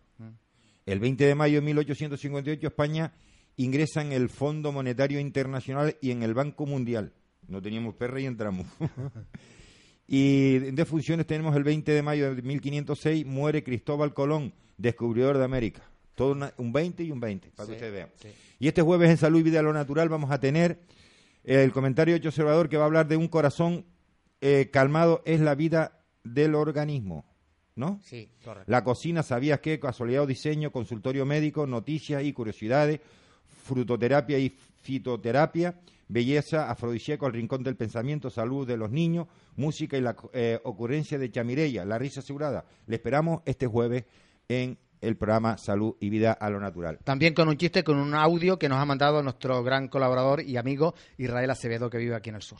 [0.85, 3.13] El 20 de mayo de 1858 España
[3.57, 7.13] ingresa en el Fondo Monetario Internacional y en el Banco Mundial.
[7.47, 8.67] No teníamos perra y entramos.
[10.07, 15.43] y de funciones tenemos el 20 de mayo de 1506, muere Cristóbal Colón, descubridor de
[15.43, 15.83] América.
[16.15, 18.09] Todo un 20 y un 20, para que ustedes vean.
[18.59, 20.79] Y este jueves en Salud y Vida lo Natural vamos a tener
[21.43, 23.85] el comentario de observador que va a hablar de un corazón
[24.41, 27.25] eh, calmado es la vida del organismo.
[27.75, 27.99] ¿No?
[28.03, 28.69] Sí, correcto.
[28.69, 29.79] La cocina, ¿sabías qué?
[29.79, 32.99] Casualidad o diseño, consultorio médico, noticias y curiosidades,
[33.63, 40.01] frutoterapia y fitoterapia, belleza, afrodisíaco, el rincón del pensamiento, salud de los niños, música y
[40.01, 42.65] la eh, ocurrencia de Chamireya, la risa asegurada.
[42.87, 44.05] Le esperamos este jueves
[44.49, 46.99] en el programa Salud y Vida a lo Natural.
[47.03, 50.57] También con un chiste, con un audio que nos ha mandado nuestro gran colaborador y
[50.57, 52.59] amigo Israel Acevedo, que vive aquí en el sur.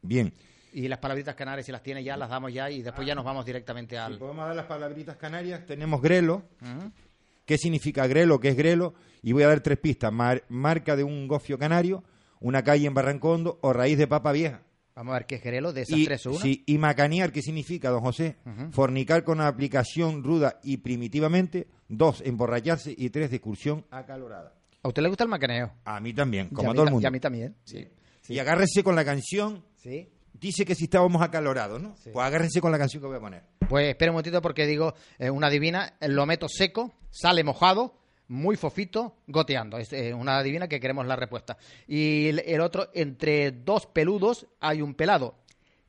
[0.00, 0.32] Bien.
[0.74, 3.24] Y las palabritas canarias, si las tiene ya, las damos ya y después ya nos
[3.24, 4.14] vamos directamente al...
[4.14, 6.42] Si podemos dar las palabritas canarias, tenemos grelo.
[7.44, 8.40] ¿Qué significa grelo?
[8.40, 8.94] ¿Qué es grelo?
[9.22, 10.12] Y voy a dar tres pistas.
[10.48, 12.02] marca de un gofio canario,
[12.40, 14.62] una calle en Barrancondo o raíz de papa vieja.
[14.96, 16.38] Vamos a ver qué es grelo de esas tres una.
[16.40, 18.38] Sí, y macanear, ¿qué significa, don José?
[18.72, 21.68] Fornicar con una aplicación ruda y primitivamente.
[21.88, 22.92] Dos, emborracharse.
[22.98, 24.54] Y tres, discursión acalorada.
[24.82, 25.72] ¿A usted le gusta el macaneo?
[25.84, 27.04] A mí también, como a todo el mundo.
[27.04, 27.86] Y a mí también, sí.
[28.28, 29.64] Y agárrese con la canción.
[29.76, 30.08] Sí
[30.48, 31.94] dice que si estábamos acalorados, ¿no?
[32.12, 33.42] Pues agárrense con la canción que voy a poner.
[33.68, 38.56] Pues espera un momentito porque digo, eh, una divina, lo meto seco, sale mojado, muy
[38.56, 39.78] fofito, goteando.
[39.78, 41.56] Es eh, una divina que queremos la respuesta.
[41.86, 45.36] Y el, otro, entre dos peludos hay un pelado.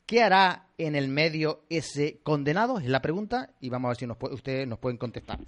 [0.05, 2.79] ¿Qué hará en el medio ese condenado?
[2.79, 5.39] Es la pregunta y vamos a ver si nos ustedes nos pueden contestar.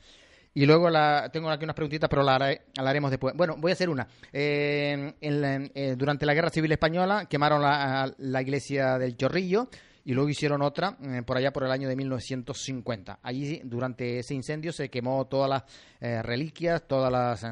[0.57, 3.35] Y luego la, tengo aquí unas preguntitas, pero la, haremos después.
[3.37, 4.07] Bueno, voy a hacer una.
[4.33, 9.69] Eh, eh, durante la Guerra Civil Española quemaron la, iglesia del Chorrillo
[10.03, 13.19] y luego hicieron otra eh, por allá por el año de 1950.
[13.21, 15.63] Allí, durante ese incendio, se quemó todas
[16.01, 17.45] las reliquias, todas las...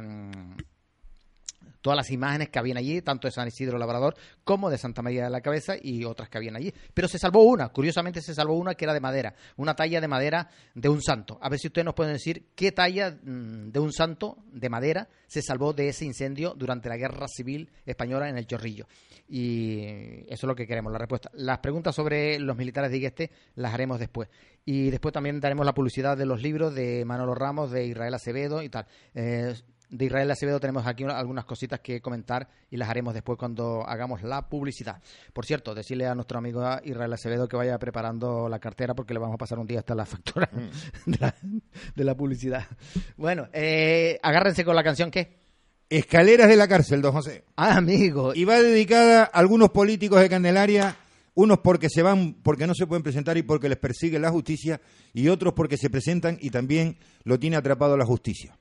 [1.86, 5.26] Todas las imágenes que habían allí, tanto de San Isidro Labrador como de Santa María
[5.26, 6.74] de la Cabeza y otras que habían allí.
[6.96, 10.08] Pero se salvó una, curiosamente se salvó una que era de madera, una talla de
[10.08, 11.38] madera de un santo.
[11.44, 15.08] A ver si ustedes nos pueden decir qué talla mm, de un santo de madera
[15.28, 18.88] se salvó de ese incendio durante la Guerra Civil Española en el Chorrillo.
[19.28, 19.84] Y
[20.26, 21.30] eso es lo que queremos, la respuesta.
[21.34, 24.28] Las preguntas sobre los militares de Igueste las haremos después.
[24.66, 28.64] Y después también daremos la publicidad de los libros de Manolo Ramos, de Israel Acevedo
[28.64, 28.88] y tal.
[29.14, 29.54] Eh,
[29.90, 34.24] de Israel Acevedo tenemos aquí algunas cositas que comentar y las haremos después cuando hagamos
[34.24, 35.02] la publicidad.
[35.34, 39.20] Por cierto, decirle a nuestro amigo Israel Acevedo que vaya preparando la cartera porque le
[39.20, 41.12] vamos a pasar un día hasta la factura mm.
[41.96, 42.66] de, la, publicidad.
[43.18, 45.46] Bueno, eh, agárrense con la canción ¿qué?
[45.90, 47.44] Escaleras de la cárcel, don José.
[47.56, 48.34] Ah, amigo.
[48.34, 50.96] Y va dedicada a algunos políticos de Candelaria,
[51.36, 54.82] unos porque se van, porque no se pueden presentar y porque les persigue la justicia,
[55.14, 58.58] y otros porque se presentan y también lo tiene atrapado la justicia.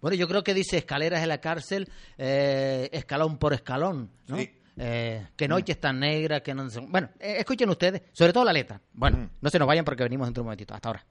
[0.00, 4.36] Bueno, yo creo que dice escaleras en la cárcel, eh, escalón por escalón, ¿no?
[4.36, 4.50] Sí.
[4.80, 6.68] Eh, que noche es tan negra, que no...
[6.88, 8.80] Bueno, eh, escuchen ustedes, sobre todo la letra.
[8.92, 9.30] Bueno, mm.
[9.40, 10.74] no se nos vayan porque venimos dentro de un momentito.
[10.74, 11.04] Hasta ahora.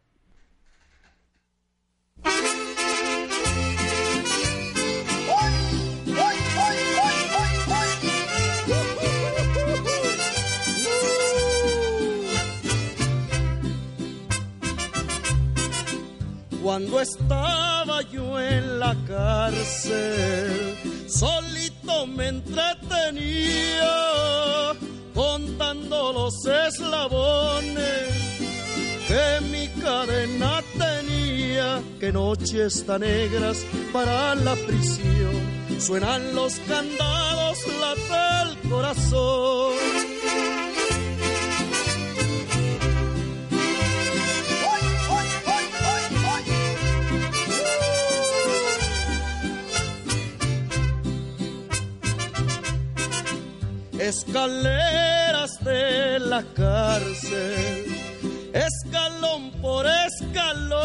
[16.63, 17.76] Cuando estaba
[18.17, 20.75] en la cárcel,
[21.07, 23.93] solito me entretenía
[25.13, 27.77] contando los eslabones
[29.07, 31.81] que mi cadena tenía.
[31.99, 35.35] Que noches tan negras para la prisión,
[35.79, 39.73] suenan los candados, lata el corazón
[53.99, 57.85] escaleras de la cárcel,
[58.53, 60.77] escalón por escalón,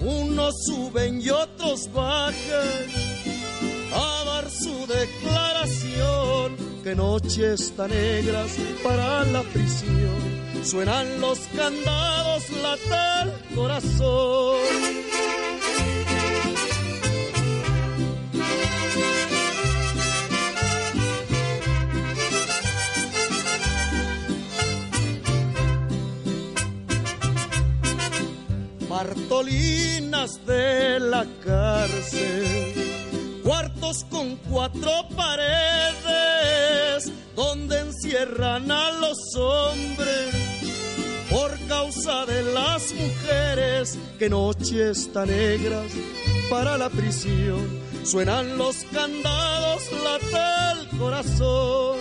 [0.00, 2.86] unos suben y otros bajan
[3.94, 13.22] a dar su declaración, que noches tan negras para la prisión, suenan los candados, lata
[13.22, 15.35] el corazón.
[28.96, 32.72] Martolinas de la cárcel,
[33.44, 40.34] cuartos con cuatro paredes, donde encierran a los hombres
[41.28, 45.92] por causa de las mujeres, que noches tan negras
[46.48, 47.68] para la prisión,
[48.02, 51.98] suenan los candados, lata el corazón.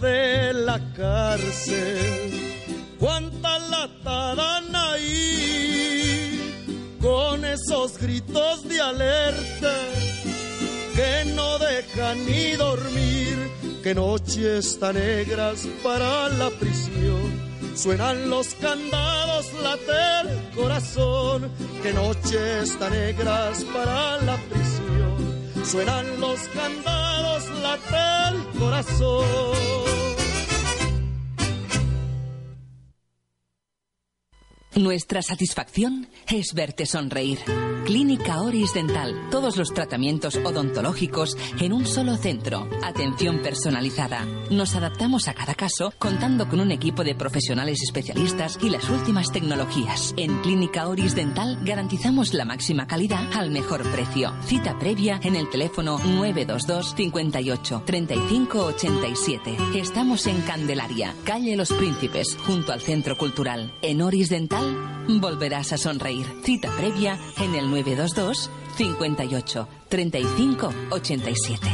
[0.00, 2.30] De la cárcel,
[2.98, 6.54] cuánta lata dan ahí,
[7.00, 9.74] con esos gritos de alerta,
[10.94, 13.50] que no dejan ni dormir,
[13.82, 17.46] que noches tan negras para la prisión.
[17.74, 21.50] Suenan los candados, late el corazón,
[21.82, 25.64] que noches tan negras para la prisión.
[25.64, 27.05] Suenan los candados,
[27.76, 30.05] late el corazón.
[34.76, 37.38] Nuestra satisfacción es verte sonreír.
[37.86, 39.14] Clínica Oris Dental.
[39.30, 42.68] Todos los tratamientos odontológicos en un solo centro.
[42.82, 44.26] Atención personalizada.
[44.50, 49.32] Nos adaptamos a cada caso contando con un equipo de profesionales especialistas y las últimas
[49.32, 50.12] tecnologías.
[50.18, 54.34] En Clínica Oris Dental garantizamos la máxima calidad al mejor precio.
[54.42, 59.56] Cita previa en el teléfono 922 58 35 87.
[59.76, 63.72] Estamos en Candelaria, calle Los Príncipes, junto al Centro Cultural.
[63.80, 64.65] En Oris Dental
[65.20, 66.26] volverás a sonreír.
[66.42, 71.66] Cita previa en el 922 58 35 87.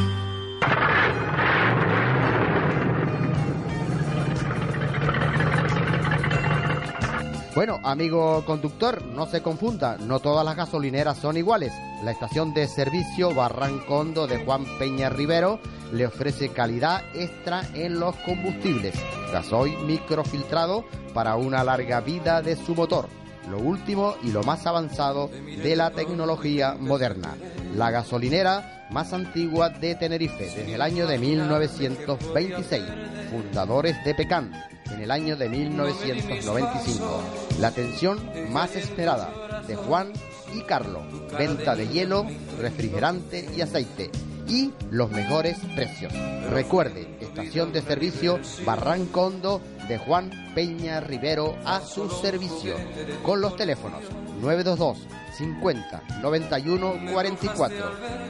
[7.54, 11.74] Bueno, amigo conductor, no se confunda, no todas las gasolineras son iguales.
[12.02, 15.60] La estación de servicio Barrancondo de Juan Peña Rivero
[15.92, 18.94] le ofrece calidad extra en los combustibles.
[19.32, 23.06] Gasoil microfiltrado para una larga vida de su motor.
[23.50, 27.34] Lo último y lo más avanzado de la tecnología moderna.
[27.74, 32.84] La gasolinera más antigua de Tenerife desde el año de 1926.
[33.30, 34.52] Fundadores de Pecan
[34.92, 37.22] en el año de 1995.
[37.60, 38.20] La atención
[38.50, 40.12] más esperada de Juan
[40.54, 41.04] y Carlos.
[41.36, 42.26] Venta de hielo,
[42.58, 44.10] refrigerante y aceite.
[44.46, 46.12] Y los mejores precios.
[46.50, 52.74] Recuerde, estación de servicio Barrancondo de Juan Peña Rivero a su servicio.
[53.22, 54.02] Con los teléfonos
[54.40, 54.98] 922
[55.36, 57.76] 50 91 44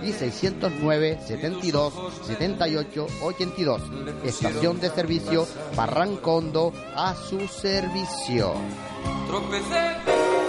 [0.04, 1.94] y 609 72
[2.26, 3.82] 78 82.
[4.24, 5.46] Estación de servicio
[5.76, 8.54] Barrancondo a su servicio.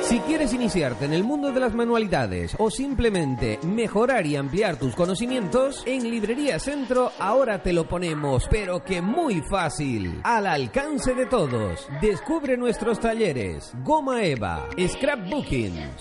[0.03, 4.93] Si quieres iniciarte en el mundo de las manualidades o simplemente mejorar y ampliar tus
[4.95, 11.25] conocimientos, en Librería Centro ahora te lo ponemos, pero que muy fácil, al alcance de
[11.25, 11.87] todos.
[12.01, 15.93] Descubre nuestros talleres, Goma Eva, Scrapbooking,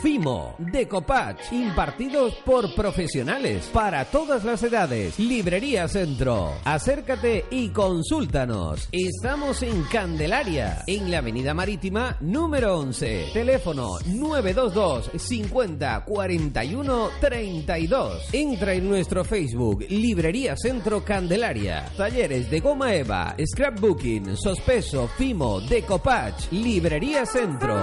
[0.00, 5.18] Fimo, Decopatch, impartidos por profesionales para todas las edades.
[5.18, 6.54] Librería Centro.
[6.64, 8.88] Acércate y consúltanos.
[8.90, 13.32] Estamos en Candelaria, en la Avenida Marítima número 11.
[13.34, 18.32] Teléfono 922 50 41 32.
[18.32, 21.84] Entra en nuestro Facebook Librería Centro Candelaria.
[21.98, 26.50] Talleres de goma eva, scrapbooking, sospeso, fimo, decopatch.
[26.50, 27.78] Librería Centro.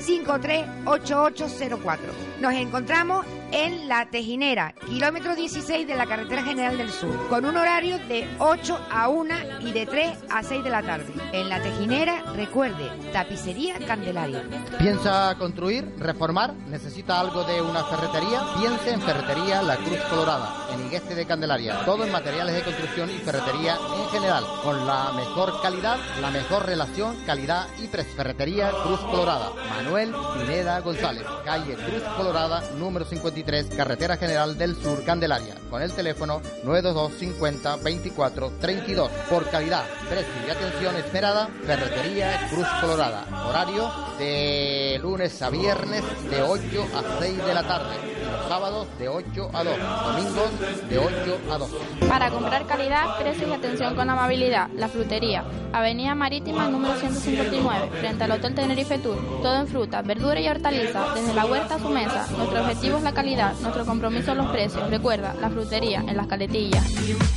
[0.00, 1.98] 629-538804.
[2.40, 7.56] Nos encontramos en La Tejinera, kilómetro 16 de la carretera general del sur, con un
[7.56, 11.12] horario de 8 a 1 y de 3 a 6 de la tarde.
[11.32, 14.42] En La Tejinera, recuerde, tapicería Candelaria.
[14.78, 16.54] ¿Piensa construir, reformar?
[16.68, 18.42] ¿Necesita algo de una ferretería?
[18.58, 21.84] Piense en Ferretería La Cruz Colorada, en Igueste de Candelaria.
[21.84, 26.66] Todo en materiales de construcción y ferretería en general, con la mejor calidad, la mejor
[26.66, 28.14] relación, calidad y precio.
[28.16, 29.50] Ferretería Cruz Colorada.
[29.68, 33.04] Manuel Pineda González, calle Cruz Colorada, número
[33.42, 39.10] 53 Carretera General del Sur, Candelaria, con el teléfono 922 50 24 32.
[39.28, 43.24] Por calidad, precio y atención esperada, Ferretería Cruz Colorada.
[43.48, 47.96] Horario de lunes a viernes de 8 a 6 de la tarde.
[48.20, 49.76] Y los sábados de 8 a 2.
[50.06, 51.70] Domingos de 8 a 2.
[52.08, 54.68] Para comprar calidad, precios y atención con amabilidad.
[54.76, 55.44] La Frutería.
[55.72, 59.16] Avenida Marítima número 159, frente al Hotel Tenerife Tour.
[59.42, 62.26] Todo en fruta, verdura y hortaliza, desde la huerta a su mesa.
[62.36, 64.88] Nuestro objetivo es la calidad, nuestro compromiso los precios.
[64.90, 66.84] Recuerda, la frutería en las caletillas.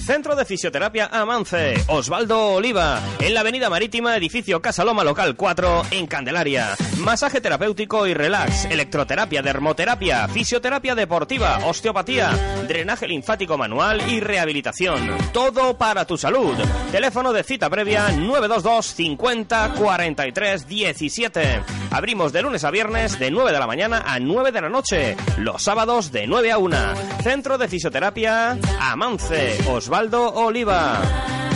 [0.06, 5.84] Centro de Fisioterapia Amance, Osvaldo Oliva, en la Avenida Marítima, edificio Casa Loma Local 4,
[5.92, 6.76] en Candelaria.
[7.00, 12.32] Masaje terapéutico y relax, electroterapia, dermoterapia, fisioterapia deportiva, osteopatía,
[12.68, 15.18] drenaje linfático manual y rehabilitación.
[15.32, 16.56] Todo para tu salud.
[16.92, 21.62] Teléfono de cita previa 922 50 43 17.
[21.92, 25.16] Abrimos de lunes a viernes de 9 de la mañana a 9 de la noche.
[25.38, 26.78] Los sábados de 9 a 1.
[27.22, 31.00] Centro de Fisioterapia Amance, Osvaldo Oliva.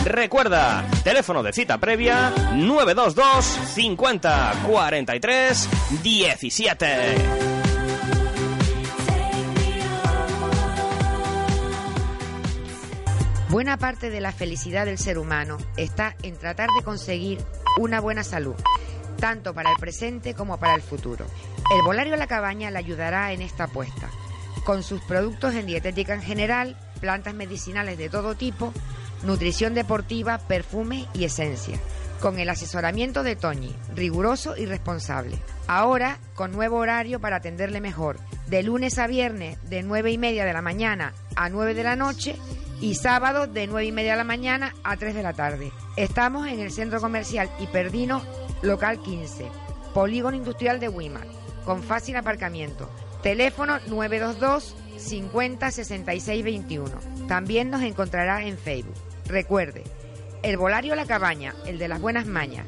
[0.04, 5.68] Recuerda, teléfono de cita previa 922 50 43
[6.04, 6.86] 17.
[13.48, 17.38] Buena parte de la felicidad del ser humano está en tratar de conseguir
[17.78, 18.54] una buena salud,
[19.18, 21.26] tanto para el presente como para el futuro.
[21.72, 24.10] El Volario La Cabaña le ayudará en esta apuesta,
[24.64, 28.72] con sus productos en dietética en general, plantas medicinales de todo tipo,
[29.22, 31.78] nutrición deportiva, perfume y esencia,
[32.20, 35.38] con el asesoramiento de Toñi, riguroso y responsable.
[35.66, 40.44] Ahora, con nuevo horario para atenderle mejor, de lunes a viernes de 9 y media
[40.44, 42.36] de la mañana a 9 de la noche
[42.80, 45.72] y sábado de 9 y media de la mañana a 3 de la tarde.
[45.96, 48.22] Estamos en el centro comercial Hiperdino,
[48.62, 49.46] local 15,
[49.94, 51.26] polígono industrial de Wimar,
[51.64, 52.90] con fácil aparcamiento.
[53.22, 56.90] Teléfono 922 50 66 21.
[57.28, 58.94] También nos encontrará en Facebook.
[59.26, 59.84] Recuerde,
[60.42, 62.66] el Volario La Cabaña, el de las buenas mañas.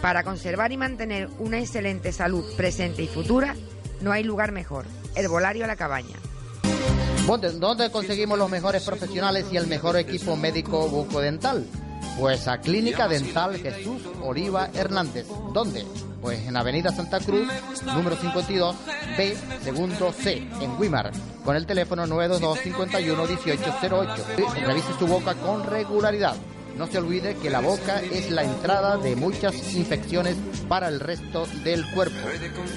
[0.00, 3.54] Para conservar y mantener una excelente salud presente y futura,
[4.00, 4.86] no hay lugar mejor.
[5.14, 6.16] El Volario La Cabaña.
[7.26, 11.64] ¿Dónde, dónde conseguimos los mejores profesionales y el mejor equipo médico bucodental?
[12.18, 15.26] Pues a Clínica Dental Jesús Oliva Hernández.
[15.52, 15.84] ¿Dónde?
[16.20, 17.48] Pues en Avenida Santa Cruz,
[17.84, 18.76] número 52,
[19.16, 21.10] B, segundo C, en Wimar,
[21.44, 24.24] con el teléfono 922 51 1808.
[24.64, 26.36] Revise su boca con regularidad.
[26.76, 30.36] No se olvide que la boca es la entrada de muchas infecciones
[30.68, 32.28] para el resto del cuerpo.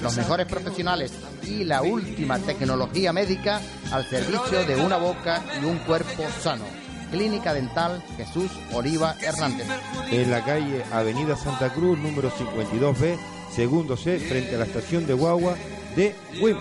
[0.02, 1.12] Los mejores profesionales
[1.44, 3.60] y la última tecnología médica
[3.92, 6.85] al servicio de una boca y un cuerpo sano.
[7.10, 9.66] Clínica Dental Jesús Oliva Hernández.
[10.10, 13.16] En la calle Avenida Santa Cruz, número 52B,
[13.54, 15.56] segundo C, frente a la estación de Guagua
[15.94, 16.58] de WIM.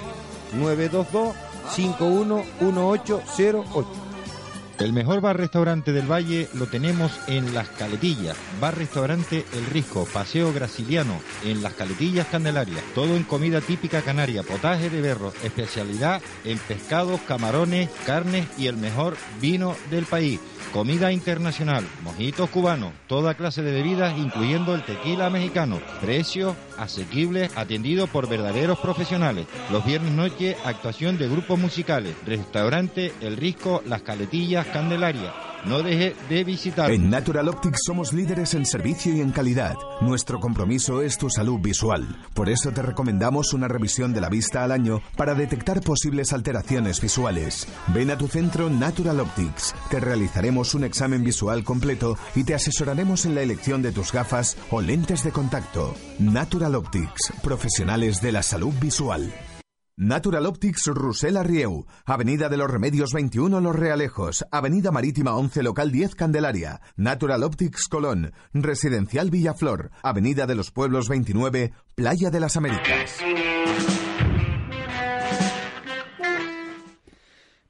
[0.53, 1.35] 922
[1.75, 4.04] 511808.
[4.79, 8.35] El mejor bar-restaurante del Valle lo tenemos en Las Caletillas.
[8.59, 12.83] Bar-restaurante El Risco, Paseo Graciliano, en Las Caletillas Candelaria.
[12.93, 18.75] Todo en comida típica canaria, potaje de berro, especialidad en pescados, camarones, carnes y el
[18.75, 20.41] mejor vino del país.
[20.73, 25.79] Comida internacional, mojitos cubanos, toda clase de bebidas, incluyendo el tequila mexicano.
[26.01, 29.47] Precios asequibles, atendido por verdaderos profesionales.
[29.71, 32.13] Los viernes noche, actuación de grupos musicales.
[32.25, 35.33] Restaurante El Risco, Las Caletillas, Candelaria.
[35.65, 36.91] No deje de visitar.
[36.91, 39.75] En Natural Optics somos líderes en servicio y en calidad.
[39.99, 42.05] Nuestro compromiso es tu salud visual.
[42.35, 47.01] Por eso te recomendamos una revisión de la vista al año para detectar posibles alteraciones
[47.01, 47.67] visuales.
[47.87, 49.73] Ven a tu centro Natural Optics.
[49.89, 54.57] Te realizaremos un examen visual completo y te asesoraremos en la elección de tus gafas
[54.69, 55.95] o lentes de contacto.
[56.19, 59.33] Natural Optics, profesionales de la salud visual.
[59.97, 65.89] Natural Optics Rusela Rieu, Avenida de los Remedios 21 Los Realejos, Avenida Marítima 11 Local
[65.89, 72.57] 10 Candelaria, Natural Optics Colón, Residencial Villaflor, Avenida de los Pueblos 29, Playa de las
[72.57, 73.21] Américas.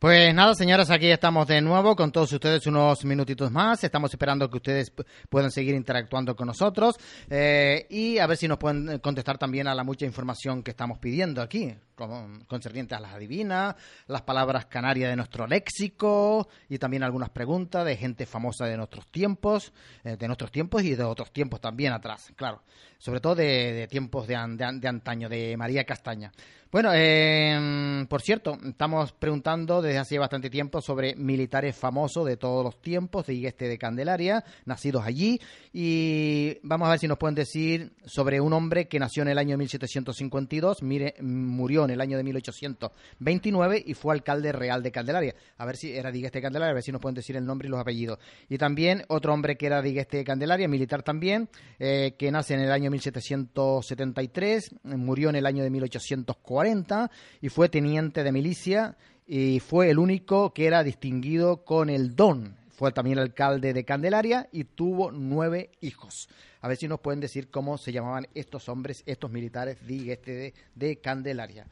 [0.06, 3.84] Pues nada, señoras, aquí estamos de nuevo con todos ustedes unos minutitos más.
[3.84, 4.94] Estamos esperando que ustedes
[5.30, 6.98] puedan seguir interactuando con nosotros
[7.28, 11.00] eh, y a ver si nos pueden contestar también a la mucha información que estamos
[11.00, 13.76] pidiendo aquí, con, concerniente a las adivinas,
[14.08, 19.08] las palabras canarias de nuestro léxico y también algunas preguntas de gente famosa de nuestros
[19.08, 19.74] tiempos,
[20.04, 22.62] eh, de nuestros tiempos y de otros tiempos también atrás, claro.
[22.98, 26.32] Sobre todo de, tiempos de antaño, de María Castaña.
[26.72, 32.66] Bueno, eh, por cierto, estamos preguntando desde hace bastante tiempo sobre militares famosos de todos
[32.66, 35.40] los tiempos de Igueste de Candelaria, nacidos allí,
[35.72, 39.38] y vamos a ver si nos pueden decir sobre un hombre que nació en el
[39.38, 45.36] año 1752, mire, murió en el año de 1829 y fue alcalde real de Candelaria.
[45.58, 47.46] A ver si era de Igueste de Candelaria, a ver si nos pueden decir el
[47.46, 48.20] nombre y los apellidos.
[48.50, 52.54] Y también otro hombre que era de Igueste de Candelaria, militar también, eh, que nace
[52.54, 57.12] en el año 1773, eh, murió en el año de 1840
[57.42, 62.65] y fue teniente de milicia y fue el único que era distinguido con el don.
[62.76, 66.28] Fue también alcalde de Candelaria y tuvo nueve hijos.
[66.62, 70.54] A ver si nos pueden decir cómo se llamaban estos hombres, estos militares este de,
[70.76, 71.68] de Candelaria.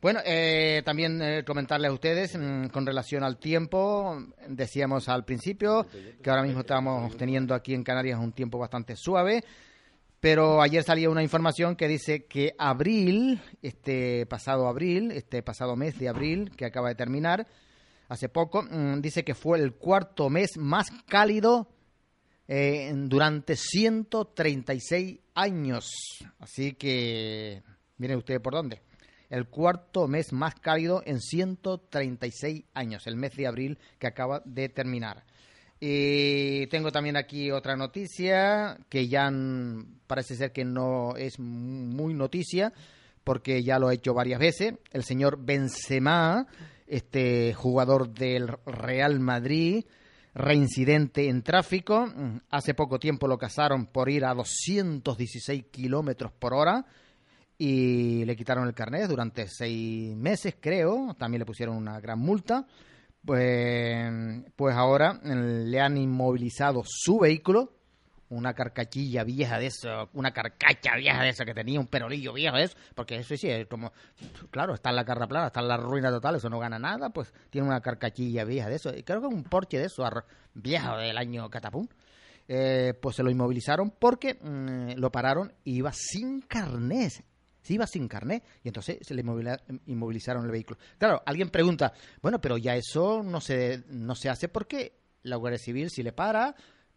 [0.00, 4.22] Bueno, eh, también eh, comentarles a ustedes mm, con relación al tiempo.
[4.46, 5.86] Decíamos al principio
[6.22, 9.42] que ahora mismo estamos teniendo aquí en Canarias un tiempo bastante suave.
[10.20, 15.98] Pero ayer salía una información que dice que abril, este pasado abril, este pasado mes
[15.98, 17.46] de abril, que acaba de terminar,
[18.08, 21.68] hace poco, mm, dice que fue el cuarto mes más cálido
[22.46, 25.90] eh, durante 136 años.
[26.38, 27.62] Así que,
[27.98, 28.82] miren ustedes por dónde.
[29.30, 34.68] El cuarto mes más cálido en 136 años, el mes de abril que acaba de
[34.68, 35.24] terminar.
[35.80, 39.30] Y tengo también aquí otra noticia que ya
[40.06, 42.72] parece ser que no es muy noticia
[43.24, 44.74] porque ya lo ha hecho varias veces.
[44.92, 46.46] El señor Benzema,
[46.86, 49.84] este jugador del Real Madrid,
[50.34, 52.12] reincidente en tráfico.
[52.50, 56.84] Hace poco tiempo lo casaron por ir a 216 kilómetros por hora
[57.56, 61.14] y le quitaron el carnet durante seis meses, creo.
[61.18, 62.66] También le pusieron una gran multa.
[63.24, 64.12] Pues,
[64.54, 67.72] pues ahora le han inmovilizado su vehículo,
[68.30, 72.56] una carcachilla vieja de eso, una carcacha vieja de esa que tenía, un perolillo viejo
[72.56, 73.92] de eso, porque eso sí, es como,
[74.50, 77.10] claro, está en la carra plana, está en la ruina total, eso no gana nada,
[77.10, 78.94] pues tiene una carcachilla vieja de eso.
[78.94, 80.04] Y creo que un Porsche de eso,
[80.54, 81.86] viejo del año catapum.
[82.46, 87.24] Eh, pues se lo inmovilizaron porque mm, lo pararon y iba sin carnet.
[87.62, 89.24] Se iba sin carnet y entonces se le
[89.86, 90.78] inmovilizaron el vehículo.
[90.98, 95.58] Claro, alguien pregunta, bueno, pero ya eso no se, no se hace porque la Guardia
[95.58, 96.54] Civil si le para,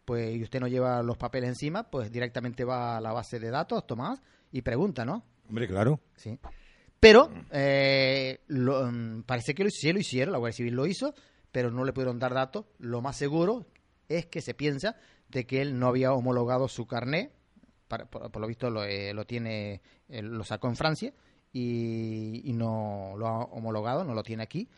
[0.08, 3.50] pues y usted no lleva los papeles encima, pues directamente va a la base de
[3.50, 5.22] datos, Tomás, y pregunta, ¿no?
[5.50, 6.00] Hombre, claro.
[6.16, 6.38] Sí.
[6.98, 11.12] Pero eh, lo- mm, parece que lo, sí lo hicieron, la Guardia Civil lo hizo,
[11.52, 12.64] pero no le pudieron dar datos.
[12.78, 13.66] Lo más seguro
[14.08, 14.96] es que se piensa
[15.28, 17.30] de que él no había homologado su carné,
[17.86, 21.12] para- por, por lo visto lo, eh, lo tiene, eh, lo sacó en Francia
[21.52, 24.68] y, y no lo ha homologado, no lo tiene aquí.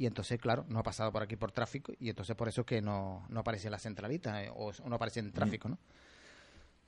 [0.00, 2.66] Y entonces, claro, no ha pasado por aquí por tráfico y entonces por eso es
[2.66, 5.78] que no, no aparece en la centralita eh, o, o no aparece en tráfico, ¿no?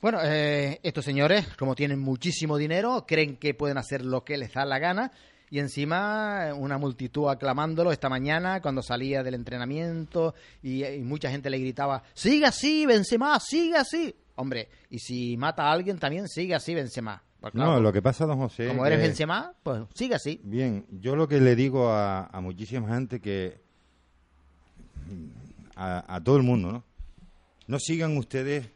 [0.00, 4.54] Bueno, eh, estos señores, como tienen muchísimo dinero, creen que pueden hacer lo que les
[4.54, 5.12] da la gana
[5.50, 11.30] y encima eh, una multitud aclamándolo esta mañana cuando salía del entrenamiento y, y mucha
[11.30, 14.16] gente le gritaba, siga así, Benzema, siga así.
[14.36, 17.22] Hombre, y si mata a alguien también sigue así, Benzema.
[17.43, 18.68] Pues No, lo que pasa, don José.
[18.68, 20.40] como eres que- Benzema, pues sigue así.
[20.45, 23.61] Bien, yo lo que le digo a, a muchísima gente que.
[25.76, 26.84] A, a todo el mundo, ¿no?
[27.66, 28.68] No sigan ustedes,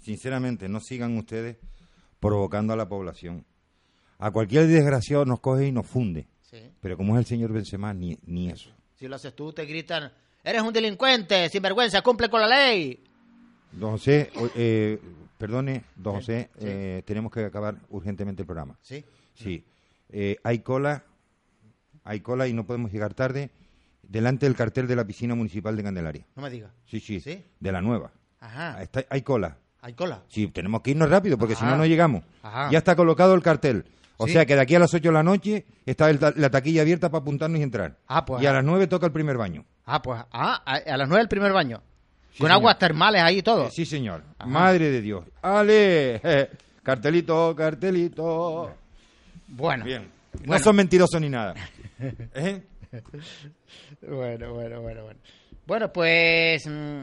[0.00, 1.56] sinceramente, no sigan ustedes
[2.20, 3.44] provocando a la población.
[4.18, 6.26] A cualquier desgraciado nos coge y nos funde.
[6.42, 6.58] Sí.
[6.80, 8.70] Pero como es el señor Benzema, ni, ni eso.
[8.96, 10.10] Si lo haces tú, te gritan,
[10.42, 13.02] eres un delincuente, sinvergüenza, cumple con la ley.
[13.72, 14.98] Don José, o- eh,
[15.38, 16.66] perdone, don Sí, José, sí.
[16.68, 18.76] eh, tenemos que acabar urgentemente el programa.
[18.82, 19.04] Sí.
[19.34, 19.64] Sí.
[20.10, 21.04] Eh, hay cola,
[22.04, 23.50] hay cola y no podemos llegar tarde
[24.02, 26.24] delante del cartel de la piscina municipal de Candelaria.
[26.36, 26.70] No me digas.
[26.86, 27.44] Sí, sí, ¿Sí?
[27.60, 28.10] de la nueva.
[28.40, 28.82] Ajá.
[28.82, 29.56] Está- hay cola.
[29.80, 30.22] Hay cola.
[30.28, 32.24] Sí, tenemos que irnos rápido porque si no, no llegamos.
[32.42, 32.70] Ajá.
[32.70, 33.84] Ya está colocado el cartel.
[34.16, 34.32] O Sí.
[34.32, 37.08] sea que de aquí a las 8 de la noche está el la taquilla abierta
[37.10, 37.96] para apuntarnos y entrar.
[38.08, 38.42] Ah, pues.
[38.42, 39.64] y a las 9 toca el primer baño.
[39.84, 40.20] Ah, pues.
[40.32, 41.80] Ah, a, a las nueve el primer baño.
[42.38, 42.60] Sí, Con señor.
[42.60, 43.68] aguas termales ahí y todo.
[43.68, 44.22] Sí, señor.
[44.38, 44.48] Ajá.
[44.48, 45.24] Madre de Dios.
[45.42, 46.20] ¡Ale!
[46.84, 48.76] Cartelito, cartelito.
[49.48, 49.84] Bueno.
[49.84, 50.08] Bien.
[50.44, 51.54] No son mentirosos ni nada.
[51.98, 52.62] ¿Eh?
[54.02, 55.20] Bueno, bueno, bueno, bueno.
[55.66, 57.00] Bueno, pues mm,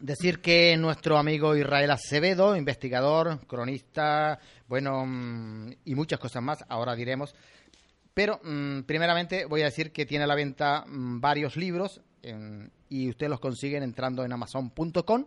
[0.00, 6.94] decir que nuestro amigo Israel Acevedo, investigador, cronista, bueno, mm, y muchas cosas más, ahora
[6.94, 7.34] diremos.
[8.14, 12.00] Pero mm, primeramente voy a decir que tiene a la venta varios libros
[12.88, 15.26] y usted los consiguen entrando en amazon.com.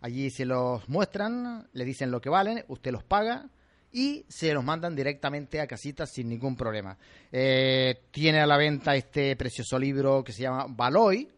[0.00, 3.48] Allí se los muestran, le dicen lo que valen, usted los paga
[3.94, 6.98] y se los mandan directamente a casita sin ningún problema.
[7.30, 11.28] Eh, tiene a la venta este precioso libro que se llama Baloy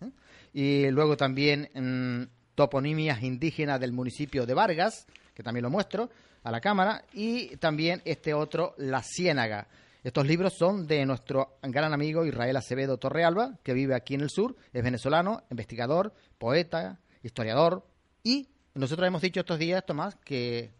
[0.00, 0.10] ¿eh?
[0.52, 6.10] y luego también mm, toponimias indígenas del municipio de Vargas, que también lo muestro
[6.42, 9.68] a la cámara, y también este otro, La Ciénaga.
[10.02, 14.30] Estos libros son de nuestro gran amigo Israel Acevedo Torrealba, que vive aquí en el
[14.30, 17.86] sur, es venezolano, investigador, poeta, historiador,
[18.22, 20.70] y nosotros hemos dicho estos días, Tomás, que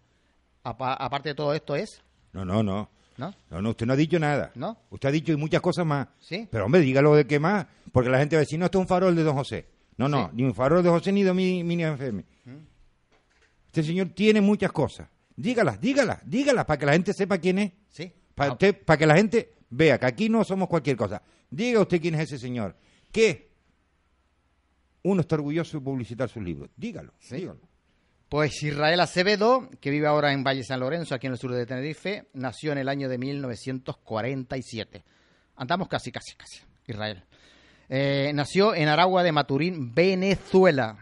[0.63, 2.03] apa- aparte de todo esto es,
[2.33, 2.89] No, no, no.
[3.19, 3.35] ¿no?
[3.51, 4.51] No, no, usted no ha dicho nada.
[4.55, 4.79] ¿No?
[4.89, 6.09] Usted ha dicho muchas cosas más.
[6.21, 6.49] Sí.
[6.51, 7.67] Pero, hombre, dígalo de qué más.
[7.93, 9.67] Porque la gente va a decir, no, esto es un farol de don José.
[9.99, 10.37] No, no, Sí.
[10.37, 12.25] ni un farol de José ni de mi, mini FM.
[13.67, 15.09] Este señor tiene muchas cosas.
[15.37, 17.73] Dígalas, dígalas, dígalas para que la gente sepa quién es.
[17.91, 18.13] Sí.
[18.41, 21.23] Para, que la gente vea que aquí no somos cualquier cosa.
[21.51, 22.77] Diga usted quién es ese señor.
[23.13, 23.51] Que
[25.03, 26.71] uno está orgulloso de publicitar sus libros.
[26.77, 27.61] Dígalo, dígalo.
[28.29, 31.67] Pues Israel Acevedo, que vive ahora en Valle San Lorenzo, aquí en el sur de
[31.67, 35.05] Tenerife, nació en el año de 1947.
[35.57, 37.25] Andamos casi, casi, casi, Israel.
[37.89, 40.97] Eh, nació en Aragua de Maturín, Venezuela.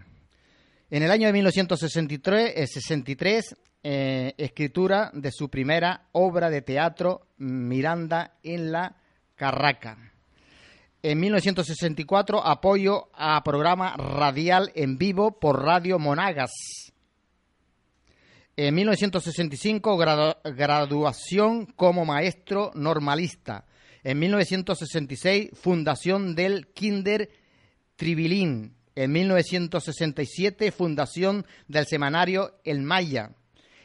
[0.90, 7.26] En el año de 1963, eh, 63, eh, escritura de su primera obra de teatro,
[7.38, 8.96] Miranda en la
[9.36, 9.96] Carraca.
[11.02, 16.50] En 1964, apoyo a programa radial en vivo por Radio Monagas.
[18.56, 23.64] En 1965, gradu- graduación como maestro normalista.
[24.02, 27.30] En 1966, fundación del Kinder
[27.96, 33.30] Tribilín En 1967, fundación del semanario El Maya.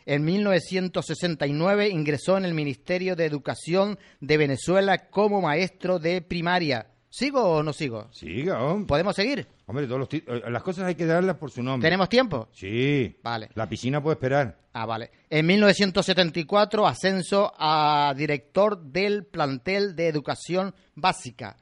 [0.05, 6.88] En 1969 ingresó en el Ministerio de Educación de Venezuela como maestro de primaria.
[7.09, 8.07] ¿Sigo o no sigo?
[8.11, 8.88] Siga, hombre.
[8.88, 9.47] ¿Podemos seguir?
[9.67, 11.85] Hombre, todos los eh, las cosas hay que darlas por su nombre.
[11.85, 12.49] ¿Tenemos tiempo?
[12.53, 13.15] Sí.
[13.21, 13.49] Vale.
[13.53, 14.57] La piscina puede esperar.
[14.73, 15.11] Ah, vale.
[15.30, 21.55] En 1974, ascenso a director del plantel de educación básica.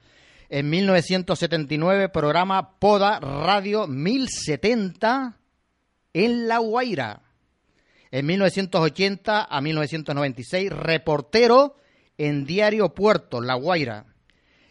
[0.48, 5.38] En 1979, programa Poda Radio 1070
[6.14, 7.22] en La Guaira.
[8.12, 11.78] En 1980 a 1996, reportero
[12.18, 14.06] en Diario Puerto, La Guaira.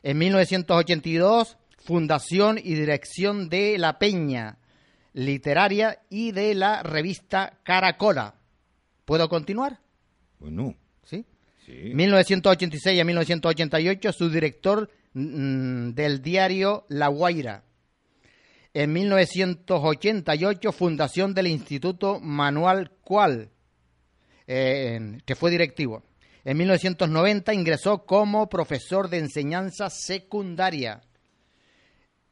[0.03, 4.59] En 1982, fundación y dirección de La Peña
[5.12, 8.35] Literaria y de la revista Caracola.
[9.05, 9.81] ¿Puedo continuar?
[10.39, 11.25] Bueno, Sí.
[11.67, 11.73] sí.
[11.95, 17.65] 1986 a 1988, subdirector mm, del diario La Guaira.
[18.72, 23.51] En 1988, fundación del Instituto Manual Cual,
[24.47, 26.05] eh, que fue directivo.
[26.44, 31.02] En 1990 ingresó como profesor de enseñanza secundaria.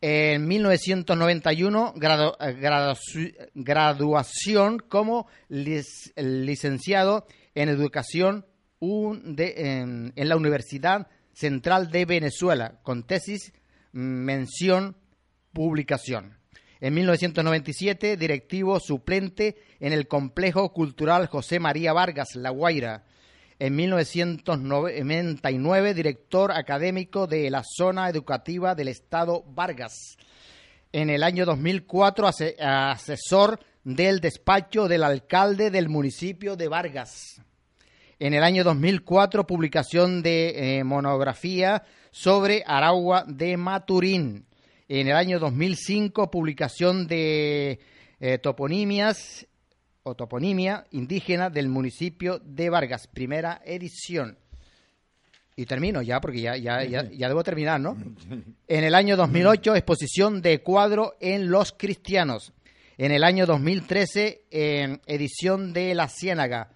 [0.01, 8.47] En 1991, gradu- eh, gradu- graduación como lic- licenciado en educación
[8.81, 13.53] en, en la Universidad Central de Venezuela, con tesis,
[13.93, 14.97] mm, mención,
[15.53, 16.39] publicación.
[16.81, 23.05] En 1997, directivo suplente en el Complejo Cultural José María Vargas, La Guaira.
[23.59, 30.17] En 1999, director académico de la Zona Educativa del Estado Vargas.
[30.93, 37.43] En el año 2004, ase- asesor del despacho del alcalde del municipio de Vargas.
[38.21, 44.45] En el año 2004, publicación de eh, monografía sobre Aragua de Maturín.
[44.91, 47.79] En el año 2005, publicación de
[48.21, 49.47] eh, toponimias
[50.03, 54.39] o toponimia indígena del municipio de Vargas, primera edición.
[55.57, 57.99] Y termino ya, porque ya, ya, ya, ya debo terminar, ¿no?
[58.67, 62.55] En el año 2008, exposición de cuadro en Los Cristianos.
[62.97, 66.71] En el año 2013, eh, edición de La Ciénaga,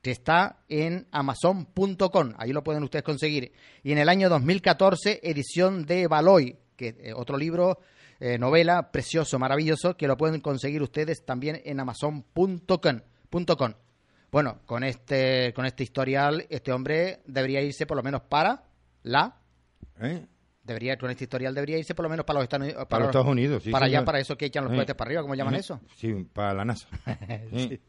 [0.00, 2.32] que está en amazon.com.
[2.38, 3.52] Ahí lo pueden ustedes conseguir.
[3.82, 7.80] Y en el año 2014, edición de Baloy, que eh, otro libro,
[8.20, 13.00] eh, novela precioso, maravilloso, que lo pueden conseguir ustedes también en amazon.com.
[13.28, 13.74] punto com.
[14.30, 18.62] Bueno, con este, con este historial, este hombre debería irse por lo menos para
[19.02, 19.40] la
[20.00, 20.24] ¿Eh?
[20.62, 22.86] Debería, con este historial debería irse por lo menos para los Estados Unidos.
[22.86, 25.22] Para los Estados Unidos, sí, Para allá, para eso que echan los cohetes para arriba,
[25.22, 25.80] ¿cómo llaman eso?
[25.96, 26.86] Sí, para la NASA.
[27.56, 27.80] Sí.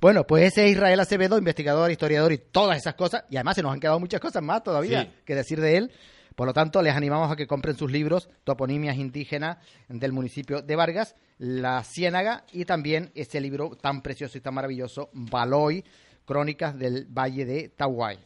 [0.00, 3.24] Bueno, pues ese es Israel Acevedo, investigador, historiador y todas esas cosas.
[3.30, 5.92] Y además se nos han quedado muchas cosas más todavía que decir de él.
[6.36, 9.56] Por lo tanto, les animamos a que compren sus libros, Toponimias Indígenas
[9.88, 15.08] del municipio de Vargas, La Ciénaga y también ese libro tan precioso y tan maravilloso,
[15.14, 15.82] Baloy,
[16.26, 18.18] Crónicas del Valle de Tahuay.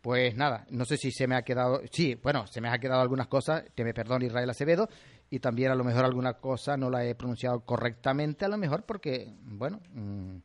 [0.00, 3.02] Pues nada, no sé si se me ha quedado, sí, bueno, se me ha quedado
[3.02, 4.88] algunas cosas, que me perdone Israel Acevedo,
[5.28, 8.84] y también a lo mejor alguna cosa no la he pronunciado correctamente, a lo mejor
[8.84, 10.36] porque, bueno, mm,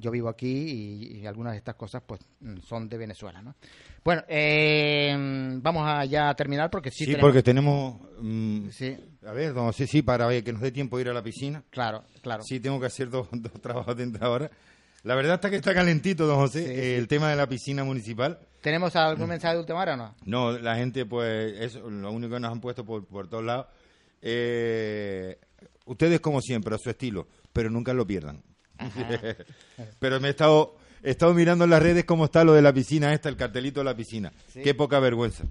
[0.00, 3.54] yo vivo aquí y, y algunas de estas cosas pues mm, son de Venezuela, ¿no?
[4.04, 5.14] Bueno, eh,
[5.60, 8.00] vamos a ya terminar porque sí, Sí, tenemos- porque tenemos...
[8.20, 8.96] mm, Sí,
[9.26, 11.62] A ver, don José, sí, para que nos dé tiempo de ir a la piscina.
[11.70, 12.42] claro, claro.
[12.44, 14.50] Sí, tengo que hacer dos, dos trabajos dentro ahora.
[15.02, 17.84] La verdad está que está calentito, don José, Sí, eh, el tema de la piscina
[17.84, 18.38] municipal.
[18.60, 20.14] ¿Tenemos algún mensaje de última hora o no?
[20.24, 23.66] No, la gente, pues, es lo único que nos han puesto por, por todos lados.
[24.22, 25.38] Eh,
[25.86, 28.42] ustedes, como siempre, a su estilo, pero nunca lo pierdan.
[29.98, 32.72] pero me he estado, he estado mirando en las redes cómo está lo de la
[32.72, 34.32] piscina esta, el cartelito de la piscina.
[34.48, 34.62] Sí.
[34.62, 35.44] Qué poca vergüenza.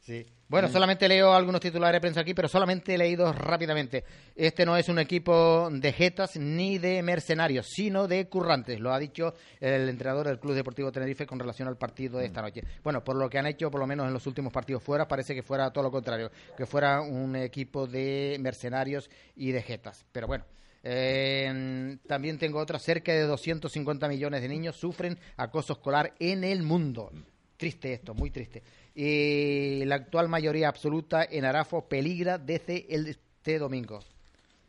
[0.00, 0.24] Sí.
[0.48, 4.04] Bueno, solamente leo algunos titulares de prensa aquí, pero solamente he leído rápidamente.
[4.36, 8.78] Este no es un equipo de jetas ni de mercenarios, sino de currantes.
[8.78, 12.42] Lo ha dicho el entrenador del Club Deportivo Tenerife con relación al partido de esta
[12.42, 12.62] noche.
[12.84, 15.34] Bueno, por lo que han hecho, por lo menos en los últimos partidos fuera, parece
[15.34, 20.06] que fuera todo lo contrario, que fuera un equipo de mercenarios y de jetas.
[20.12, 20.44] Pero bueno.
[20.88, 26.62] Eh, también tengo otra, cerca de 250 millones de niños sufren acoso escolar en el
[26.62, 27.10] mundo.
[27.56, 28.62] Triste esto, muy triste.
[28.94, 34.00] Y la actual mayoría absoluta en Arafo peligra desde el- este domingo.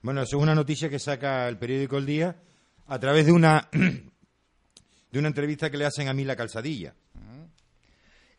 [0.01, 2.35] Bueno, eso es una noticia que saca el periódico El Día
[2.87, 3.69] a través de una
[5.11, 6.93] de una entrevista que le hacen a Mila Calzadilla.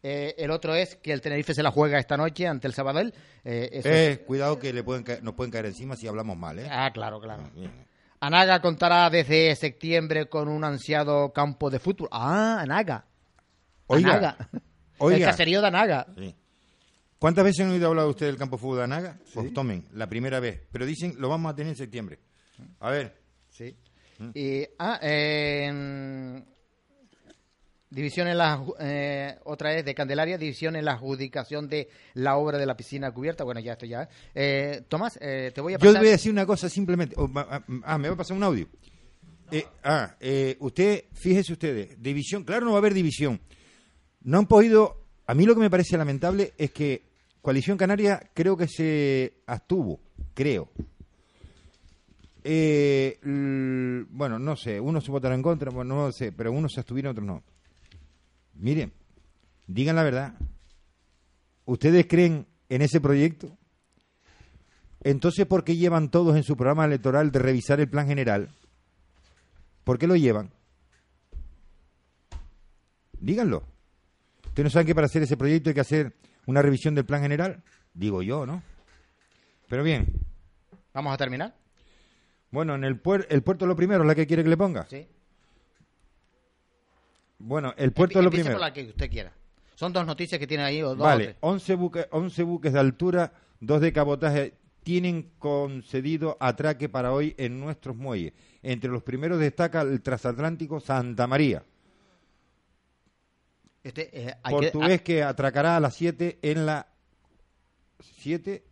[0.03, 3.13] Eh, el otro es que el Tenerife se la juega esta noche ante el Sabadell.
[3.45, 6.59] Eh, Eh, es- cuidado que le pueden caer- nos pueden caer encima si hablamos mal,
[6.59, 6.69] ¿eh?
[6.71, 7.51] Ah, claro, claro.
[7.55, 7.71] Bien.
[8.21, 12.09] Anaga contará desde septiembre con un ansiado campo de fútbol.
[12.13, 13.05] Ah, Anaga.
[13.87, 14.37] Oiga, Anaga.
[14.53, 14.63] El
[14.99, 15.27] oiga.
[15.27, 16.07] caserío de Anaga.
[16.17, 16.35] Sí.
[17.19, 19.19] ¿Cuántas veces han oído hablar usted del campo de fútbol de Anaga?
[19.35, 20.63] Pues tomen, la primera vez.
[20.71, 22.19] Pero dicen, lo vamos a tener en septiembre.
[22.81, 23.17] A ver.
[23.51, 23.77] Sí.
[24.35, 26.43] Y, ah, eh,
[27.91, 32.59] división en la, eh, otra es de Candelaria, división en la adjudicación de la obra
[32.59, 33.45] de la piscina cubierta.
[33.45, 34.09] Bueno, ya esto ya.
[34.35, 36.01] Eh, Tomás, eh, te voy a Yo pasar.
[36.01, 37.15] voy a decir una cosa simplemente.
[37.19, 38.67] oh, ah, ah, me va a pasar un audio.
[39.51, 43.41] Eh, ah, eh, usted, fíjese ustedes, división, claro, no va a haber división.
[44.23, 45.05] No han podido.
[45.27, 47.03] A mí lo que me parece lamentable es que
[47.41, 50.01] Coalición Canaria creo que se abstuvo,
[50.35, 50.69] creo.
[52.45, 56.73] Eh, l- bueno, no sé, unos se votaron en contra, bueno, no sé, pero unos
[56.73, 57.43] se abstuvieron, otros no.
[58.59, 58.93] Miren,
[59.67, 60.35] digan la verdad.
[61.65, 63.57] ¿Ustedes creen en ese proyecto?
[65.01, 68.49] Entonces, ¿por qué llevan todos en su programa electoral de revisar el plan general?
[69.85, 70.51] ¿Por qué lo llevan?
[73.21, 73.63] Díganlo.
[74.47, 76.15] ¿Ustedes no saben que para hacer ese proyecto hay que hacer
[76.47, 77.63] una revisión del plan general?
[77.95, 78.63] Digo yo, ¿no?
[79.69, 80.07] Pero bien,
[80.95, 81.55] Vamos a terminar.
[82.51, 84.87] bueno, en el, puer- el puerto lo primero, ¿es la que quiere que le ponga?
[84.89, 85.07] Sí.
[87.39, 88.59] Bueno, el puerto lo Empiece primero.
[88.59, 89.33] por la que usted quiera.
[89.75, 90.83] Son dos noticias que tiene ahí.
[90.83, 91.37] O dos o Vale, tres.
[91.41, 97.61] 11 buques, 11 buques de altura, dos de cabotaje, tienen concedido atraque para hoy en
[97.61, 98.33] nuestros muelles.
[98.63, 101.63] Entre los primeros destaca el transatlántico Santa María,
[103.85, 106.89] Este, eh, hay que- portugués que atracará a las 7 en la
[108.01, 108.65] 7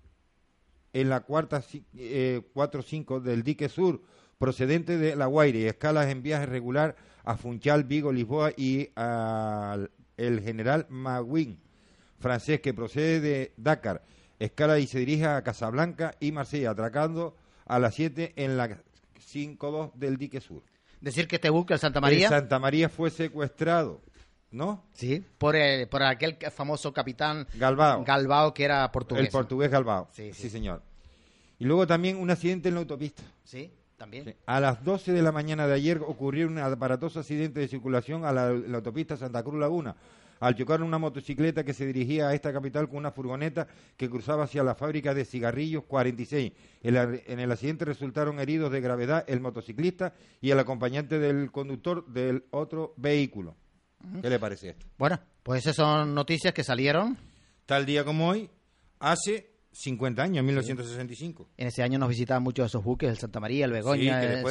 [0.93, 4.03] en la cuarta ci- eh, 4-5 del dique sur,
[4.39, 6.97] procedente de La Guaire, y escalas en viaje regular
[7.27, 11.59] a Funchal, Vigo, Lisboa y al el general Maguin,
[12.19, 14.03] francés que procede de Dakar,
[14.39, 17.37] escala y se dirige a Casablanca y Marsella, atracando
[17.67, 18.79] a las 7 en la
[19.21, 20.63] 5-2 del dique sur.
[21.03, 24.01] decir que este buque, el Santa María, El Santa María fue secuestrado,
[24.51, 24.85] ¿no?
[24.95, 28.03] sí, por, el- por aquel famoso capitán Galbao.
[28.05, 29.25] Galbao que era portugués.
[29.27, 30.09] El portugués Galbao.
[30.13, 30.51] Sí, Sí, sí.
[30.51, 30.83] señor.
[31.59, 33.23] Y luego también un accidente en la autopista.
[33.45, 34.25] Sí, también.
[34.25, 34.35] Sí.
[34.47, 38.33] A las 12 de la mañana de ayer ocurrió un aparatoso accidente de circulación a
[38.33, 39.97] la, la autopista Santa Cruz Laguna.
[40.39, 43.67] Al chocar una motocicleta que se dirigía a esta capital con una furgoneta
[43.97, 46.53] que cruzaba hacia la fábrica de cigarrillos 46.
[46.83, 50.13] En, la- en el accidente resultaron heridos de gravedad el motociclista
[50.43, 53.57] y el acompañante del conductor del otro vehículo.
[54.21, 54.87] ¿Qué le parece esto?
[54.99, 57.17] Bueno, pues esas son noticias que salieron.
[57.65, 58.51] Tal día como hoy,
[59.01, 61.49] hace 50 años, 1965.
[61.59, 64.43] En ese año nos visitaban muchos esos buques, el Santa María, el Begoña, Sí, el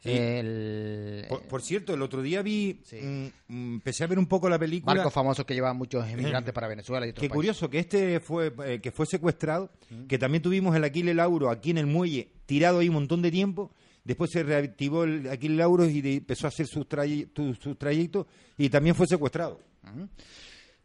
[0.00, 0.10] Sí.
[0.12, 2.96] el Por, por cierto, el otro día vi, Sí.
[2.96, 4.94] mm, mm, empecé a ver un poco la película.
[4.94, 7.34] barcos famosos que llevaban muchos inmigrantes para Venezuela y otros Qué países.
[7.34, 9.70] curioso que este fue eh, que fue secuestrado,
[10.08, 13.30] que también tuvimos el Aquile Lauro aquí en el muelle tirado ahí un montón de
[13.30, 13.72] tiempo.
[14.04, 16.86] Después se reactivó el Aquile Lauro y de- empezó a hacer sus,
[17.32, 18.26] tu- sus trayectos
[18.56, 19.60] y también fue secuestrado.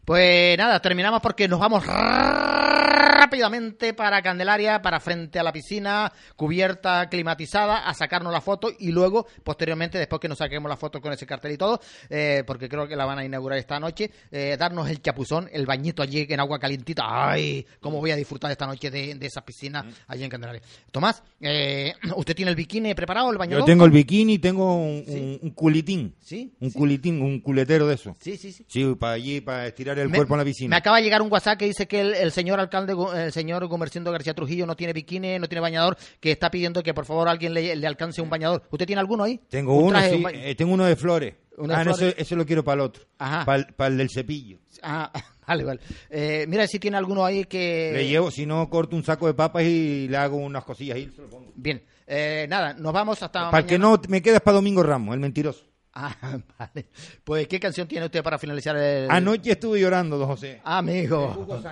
[0.06, 7.08] Pues nada, terminamos porque nos vamos rápidamente para Candelaria, para frente a la piscina, cubierta,
[7.10, 11.14] climatizada, a sacarnos la foto y luego, posteriormente, después que nos saquemos la foto con
[11.14, 14.58] ese cartel y todo, eh, porque creo que la van a inaugurar esta noche, eh,
[14.60, 17.04] darnos el chapuzón, el bañito allí en agua calientita.
[17.08, 17.66] ¡Ay!
[17.80, 20.62] ¿Cómo voy a disfrutar esta noche de, de esa piscina allí en Candelaria?
[20.92, 25.04] Tomás, eh, ¿usted tiene el bikini preparado, el baño Yo tengo el bikini, tengo un,
[25.08, 26.78] un- un culitín, Sí, un sí.
[26.78, 28.16] culitín, un culetero de eso.
[28.20, 28.66] Sí, sí, sí.
[28.68, 30.78] Sí, para allí, para estirar el Me- cuerpo en la Me piscina.
[30.78, 34.12] acaba de llegar un WhatsApp que dice que el, el señor alcalde, el señor Gumercindo
[34.12, 37.54] García Trujillo no tiene bikini, no tiene bañador, que está pidiendo que por favor alguien
[37.54, 38.64] le, le alcance un bañador.
[38.72, 39.40] ¿Usted tiene alguno ahí?
[39.50, 41.36] Tengo Un uno, traje, sí, un eh, tengo uno de flores.
[41.56, 43.46] Uno de ah, no, ese, ese lo quiero para el otro, Ajá.
[43.46, 44.58] para el, para el del cepillo.
[44.82, 45.12] Ah,
[45.48, 45.80] vale, vale.
[46.10, 47.92] Eh, mira si tiene alguno ahí que...
[47.94, 51.10] Le llevo, si no, corto un saco de papas y le hago unas cosillas y
[51.12, 51.52] se lo pongo.
[51.56, 53.98] Bien, Eh, nada, nos vamos hasta Para que mañana.
[54.04, 55.64] no me quedes para Domingo Ramos, el mentiroso.
[55.96, 56.16] Ah,
[56.58, 56.88] vale.
[57.24, 59.10] Pues, ¿qué canción tiene usted para finalizar el...
[59.10, 60.62] Anoche estuve llorando, don José.
[60.64, 61.48] Amigo.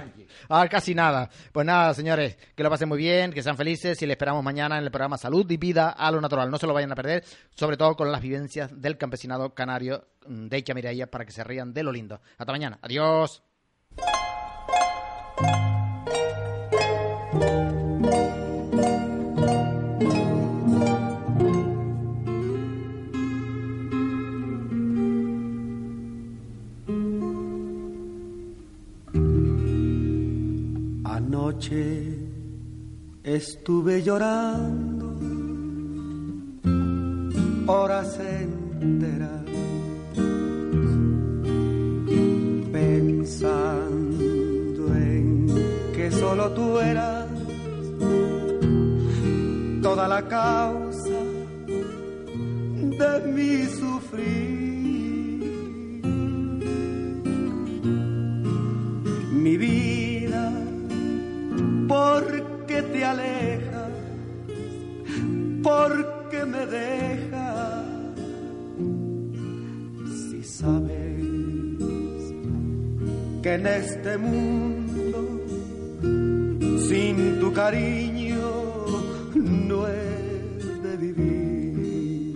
[0.49, 1.30] Ah, casi nada.
[1.52, 4.77] Pues nada, señores, que lo pasen muy bien, que sean felices y le esperamos mañana
[4.77, 6.49] en el programa Salud y Vida a lo Natural.
[6.49, 7.23] No se lo vayan a perder,
[7.56, 11.73] sobre todo con las vivencias del campesinado canario de Icha Mireia para que se rían
[11.73, 12.19] de lo lindo.
[12.38, 12.80] Hasta mañana.
[12.81, 13.43] Adiós.
[31.51, 32.17] Anoche
[33.23, 35.19] estuve llorando
[37.65, 38.17] horas
[38.79, 39.43] enteras
[42.71, 43.65] pensando
[44.95, 45.47] en
[45.93, 47.27] que solo tú eras
[49.81, 51.19] toda la causa
[53.01, 54.71] de mi sufrir.
[59.33, 59.90] Mi vida
[61.91, 63.84] porque te aleja,
[65.61, 67.84] porque me deja.
[70.07, 71.22] Si sabes
[73.43, 75.19] que en este mundo
[76.88, 78.51] sin tu cariño
[79.35, 80.13] no he
[80.85, 82.35] de vivir.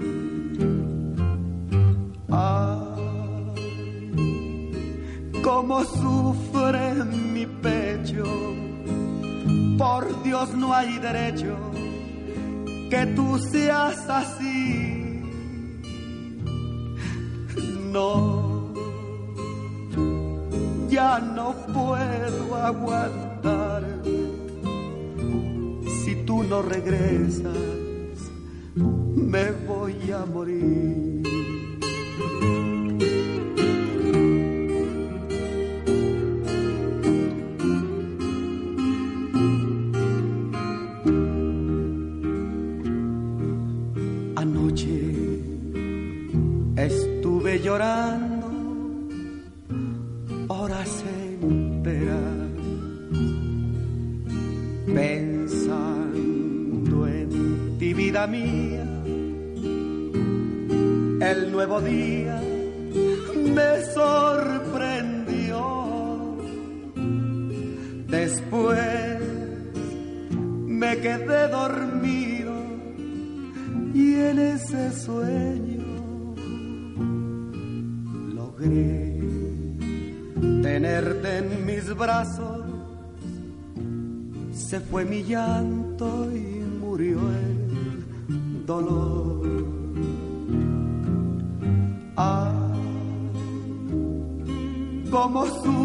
[2.29, 3.53] Ay,
[5.41, 8.25] cómo sufre mi pecho,
[9.77, 11.55] por Dios no hay derecho
[12.89, 15.21] que tú seas así.
[17.91, 18.73] No,
[20.89, 23.83] ya no puedo aguantar.
[26.03, 27.55] Si tú no regresas,
[28.75, 31.23] me voy a morir.
[47.75, 48.47] Llorando
[50.47, 52.49] horas enteras
[54.85, 55.87] pensando
[57.07, 58.85] en ti vida mía
[61.19, 62.44] el nuevo día
[85.15, 89.65] mi llanto y murió el dolor.
[92.17, 92.51] Ah,
[95.09, 95.84] cómo sufre